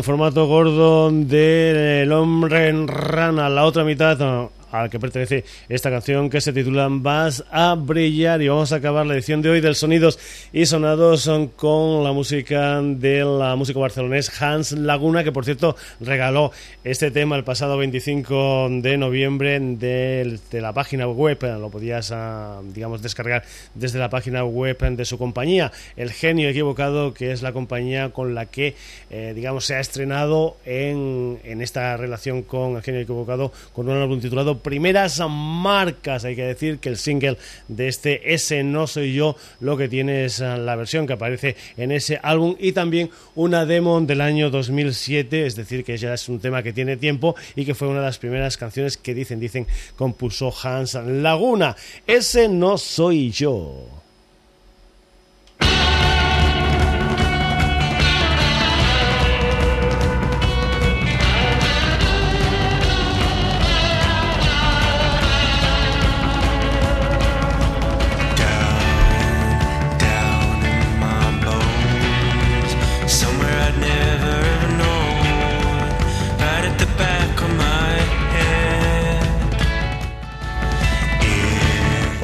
Formato 0.04 0.47
gordo 0.47 1.12
de 1.12 2.04
El 2.04 2.12
hombre 2.12 2.70
en 2.70 2.88
rana, 2.88 3.49
la 3.49 3.66
otra 3.66 3.84
mitad 3.84 4.51
al 4.72 4.89
que 4.89 4.99
pertenece 4.99 5.43
esta 5.69 5.89
canción 5.89 6.30
que 6.30 6.41
se 6.41 6.53
titula 6.53 6.88
Vas 6.89 7.43
a 7.51 7.76
brillar. 7.76 8.41
Y 8.41 8.47
vamos 8.47 8.72
a 8.72 8.78
acabar 8.78 9.05
la 9.05 9.13
edición 9.13 9.41
de 9.41 9.49
hoy 9.49 9.61
del 9.61 9.76
Sonidos 9.76 10.17
y 10.53 10.65
Sonados 10.65 11.30
con 11.55 12.03
la 12.03 12.11
música 12.11 12.82
de 12.82 13.24
la 13.24 13.55
música 13.55 13.80
barcelonés 13.80 14.41
Hans 14.41 14.72
Laguna 14.72 15.24
que 15.24 15.32
por 15.32 15.45
cierto 15.45 15.76
regaló 15.99 16.51
este 16.84 17.11
tema 17.11 17.36
el 17.36 17.43
pasado 17.43 17.78
25 17.78 18.69
de 18.82 18.97
noviembre 18.97 19.59
de, 19.59 20.39
la 20.53 20.74
página 20.74 21.07
web, 21.07 21.38
lo 21.59 21.69
podías 21.69 22.11
ah, 22.11 22.61
digamos 22.74 23.01
descargar 23.01 23.43
desde 23.76 23.99
la 23.99 24.09
página 24.09 24.43
web 24.43 24.78
de 24.78 25.05
su 25.05 25.17
compañía, 25.17 25.72
El 25.95 26.11
Genio 26.11 26.49
Equivocado 26.49 27.13
que 27.13 27.32
es 27.32 27.41
la 27.41 27.53
compañía 27.53 28.09
con 28.09 28.34
la 28.34 28.45
que 28.45 28.76
eh, 29.09 29.34
digamos 29.36 29.65
se 29.65 29.76
ha 29.76 29.80
estrenado 29.80 30.57
en, 30.65 31.39
en 31.43 31.61
esta 31.61 31.97
relación 31.97 32.43
con 32.43 32.76
El 32.76 32.84
Genio 32.84 33.01
Equivocado 33.01 33.51
con 33.74 33.89
un 33.89 33.97
álbum 33.97 34.19
titulado 34.19 34.59
primeras 34.62 35.22
marcas. 35.30 36.26
Hay 36.26 36.36
que 36.36 36.43
decir 36.43 36.80
que 36.80 36.89
el 36.89 36.97
single 36.97 37.38
de 37.68 37.88
este 37.88 38.34
Ese 38.34 38.64
no 38.64 38.88
soy 38.88 39.14
yo 39.14 39.36
lo 39.59 39.78
que 39.78 39.88
tiene 39.88 40.26
es 40.26 40.39
eh, 40.39 40.57
la 40.57 40.76
versión 40.76 41.07
que 41.07 41.14
aparece 41.14 41.55
en 41.78 41.91
ese 41.91 42.20
álbum 42.22 42.55
y 42.59 42.72
también 42.72 43.09
una 43.36 43.66
demo 43.66 43.99
del 44.01 44.22
año 44.22 44.49
2007, 44.49 45.45
es 45.45 45.55
decir, 45.55 45.84
que 45.84 45.97
ya 45.97 46.14
es 46.14 46.30
un 46.30 46.39
tema 46.39 46.64
que 46.64 46.74
tiene 46.74 46.97
tiempo 46.97 47.36
y 47.55 47.66
que 47.66 47.76
fue 47.76 47.88
una 47.88 47.99
de 47.99 48.05
las 48.05 48.18
primeras 48.18 48.57
canciones 48.57 48.97
que 48.97 49.14
dicen, 49.14 49.39
dicen, 49.39 49.68
compuso 49.95 50.53
Hans 50.64 50.93
Laguna. 50.93 51.76
Ese 52.07 52.47
no 52.47 52.78
soy 52.78 53.32
yo. 53.32 54.01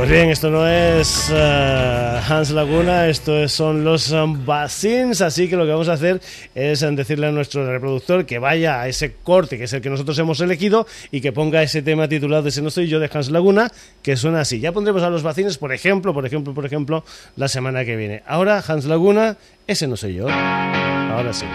Pues 0.07 0.19
bien, 0.19 0.29
esto 0.31 0.49
no 0.49 0.65
es 0.65 1.29
eh, 1.35 2.21
Hans 2.29 2.51
Laguna, 2.51 3.09
esto 3.09 3.35
es- 3.43 3.51
son 3.51 3.83
los 3.83 4.09
um, 4.11 4.45
Basins, 4.45 5.19
así 5.19 5.49
que 5.49 5.57
lo 5.57 5.65
que 5.65 5.71
vamos 5.71 5.89
a 5.89 5.93
hacer 5.93 6.21
es 6.55 6.81
eh, 6.81 6.91
decirle 6.91 7.27
a 7.27 7.31
nuestro 7.33 7.69
reproductor 7.69 8.25
que 8.25 8.39
vaya 8.39 8.79
a 8.79 8.87
ese 8.87 9.15
corte 9.21 9.57
que 9.57 9.65
es 9.65 9.73
el 9.73 9.81
que 9.81 9.89
nosotros 9.89 10.17
hemos 10.19 10.39
elegido 10.39 10.87
y 11.11 11.19
que 11.19 11.33
ponga 11.33 11.61
ese 11.61 11.81
tema 11.81 12.07
titulado 12.07 12.47
Ese 12.47 12.61
no 12.61 12.69
soy 12.69 12.87
yo 12.87 13.01
de 13.01 13.09
Hans 13.13 13.29
Laguna, 13.31 13.69
que 14.01 14.15
suena 14.15 14.39
así. 14.39 14.61
Ya 14.61 14.71
pondremos 14.71 15.03
a 15.03 15.09
los 15.09 15.23
Basins, 15.23 15.57
por 15.57 15.73
ejemplo, 15.73 16.13
por 16.13 16.25
ejemplo, 16.25 16.53
por 16.53 16.65
ejemplo, 16.65 17.03
la 17.35 17.49
semana 17.49 17.83
que 17.83 17.97
viene. 17.97 18.23
Ahora 18.25 18.63
Hans 18.65 18.85
Laguna, 18.85 19.35
ese 19.67 19.87
no 19.87 19.97
soy 19.97 20.13
yo. 20.13 20.29
Ahora 20.29 21.33
sí. 21.33 21.45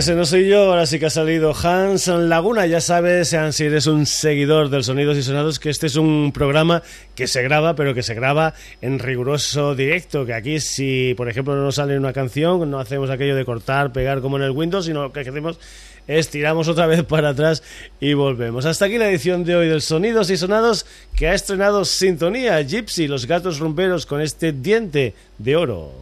Ese 0.00 0.14
no 0.14 0.24
soy 0.24 0.48
yo, 0.48 0.70
ahora 0.70 0.86
sí 0.86 0.98
que 0.98 1.04
ha 1.04 1.10
salido 1.10 1.54
Hans 1.54 2.06
Laguna. 2.06 2.64
Ya 2.64 2.80
sabes, 2.80 3.36
si 3.50 3.64
eres 3.64 3.86
un 3.86 4.06
seguidor 4.06 4.70
del 4.70 4.82
Sonidos 4.82 5.18
y 5.18 5.22
Sonados, 5.22 5.58
que 5.58 5.68
este 5.68 5.88
es 5.88 5.96
un 5.96 6.32
programa 6.32 6.82
que 7.14 7.26
se 7.26 7.42
graba, 7.42 7.76
pero 7.76 7.92
que 7.92 8.02
se 8.02 8.14
graba 8.14 8.54
en 8.80 8.98
riguroso 8.98 9.74
directo. 9.74 10.24
Que 10.24 10.32
aquí, 10.32 10.58
si 10.58 11.12
por 11.18 11.28
ejemplo 11.28 11.54
no 11.54 11.64
nos 11.64 11.74
sale 11.74 11.98
una 11.98 12.14
canción, 12.14 12.70
no 12.70 12.80
hacemos 12.80 13.10
aquello 13.10 13.36
de 13.36 13.44
cortar, 13.44 13.92
pegar 13.92 14.22
como 14.22 14.38
en 14.38 14.44
el 14.44 14.52
Windows, 14.52 14.86
sino 14.86 15.02
lo 15.02 15.12
que 15.12 15.20
hacemos 15.20 15.58
es 16.06 16.30
tiramos 16.30 16.66
otra 16.68 16.86
vez 16.86 17.04
para 17.04 17.28
atrás 17.28 17.62
y 18.00 18.14
volvemos. 18.14 18.64
Hasta 18.64 18.86
aquí 18.86 18.96
la 18.96 19.10
edición 19.10 19.44
de 19.44 19.54
hoy 19.54 19.68
del 19.68 19.82
Sonidos 19.82 20.30
y 20.30 20.38
Sonados 20.38 20.86
que 21.14 21.28
ha 21.28 21.34
estrenado 21.34 21.84
Sintonía 21.84 22.58
Gypsy, 22.62 23.06
los 23.06 23.26
gatos 23.26 23.58
rumberos 23.58 24.06
con 24.06 24.22
este 24.22 24.52
diente 24.52 25.12
de 25.36 25.56
oro. 25.56 25.92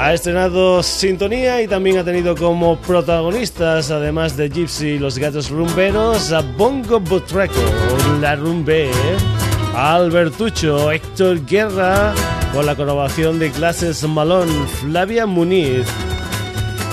Ha 0.00 0.14
estrenado 0.14 0.82
Sintonía 0.82 1.60
y 1.60 1.68
también 1.68 1.98
ha 1.98 2.04
tenido 2.04 2.34
como 2.34 2.78
protagonistas, 2.78 3.90
además 3.90 4.34
de 4.34 4.48
Gypsy 4.48 4.92
y 4.92 4.98
los 4.98 5.18
gatos 5.18 5.50
rumberos, 5.50 6.32
a 6.32 6.40
Bongo 6.40 6.98
Butreco, 6.98 7.52
La 8.18 8.34
Rumbe, 8.34 8.90
Albertucho, 9.76 10.90
Héctor 10.90 11.44
Guerra, 11.44 12.14
con 12.54 12.64
la 12.64 12.74
colaboración 12.74 13.38
de 13.38 13.50
Clases 13.50 14.02
Malón, 14.08 14.48
Flavia 14.80 15.26
Muniz, 15.26 15.86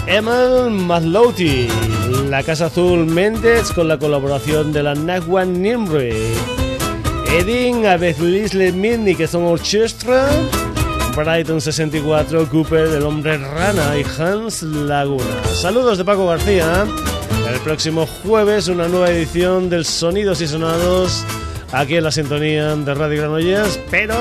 Emil 0.06 0.70
Mazlouti, 0.72 1.70
La 2.30 2.44
Casa 2.44 2.66
Azul 2.66 3.06
Méndez, 3.06 3.72
con 3.72 3.88
la 3.88 3.98
colaboración 3.98 4.74
de 4.74 4.84
la 4.84 4.96
Nagua 4.96 5.46
Nimre, 5.46 6.14
Edin 7.32 7.86
Abezlisle 7.86 8.74
Midni, 8.74 9.16
que 9.16 9.28
son 9.28 9.46
orchestra, 9.46 10.28
Brighton 11.18 11.60
64, 11.60 12.48
Cooper, 12.48 12.88
El 12.90 13.04
Hombre 13.04 13.40
Rana 13.40 13.98
y 13.98 14.06
Hans 14.22 14.62
Laguna. 14.62 15.26
Saludos 15.52 15.98
de 15.98 16.06
Paco 16.06 16.28
García. 16.28 16.86
El 17.52 17.60
próximo 17.62 18.06
jueves 18.06 18.68
una 18.68 18.88
nueva 18.88 19.10
edición 19.10 19.68
del 19.68 19.84
Sonidos 19.84 20.42
y 20.42 20.48
Sonados 20.48 21.26
aquí 21.72 21.96
en 21.96 22.04
la 22.04 22.12
sintonía 22.12 22.76
de 22.76 22.94
Radio 22.94 23.22
Granollers, 23.22 23.80
pero 23.90 24.14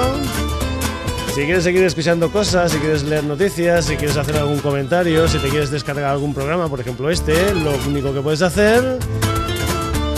si 1.35 1.43
quieres 1.43 1.65
seguir 1.65 1.85
escuchando 1.85 2.33
cosas, 2.33 2.73
si 2.73 2.79
quieres 2.79 3.03
leer 3.03 3.25
noticias, 3.25 3.85
si 3.85 3.97
quieres 3.97 4.17
hacer 4.17 4.37
algún 4.37 4.61
comentario, 4.61 5.29
si 5.29 5.37
te 5.37 5.51
quieres 5.51 5.71
descargar 5.71 6.07
algún 6.07 6.33
programa, 6.33 6.71
por 6.71 6.81
ejemplo 6.81 7.11
este, 7.11 7.55
lo 7.57 7.73
único 7.87 8.15
que 8.15 8.23
puedes 8.23 8.41
hacer 8.41 8.99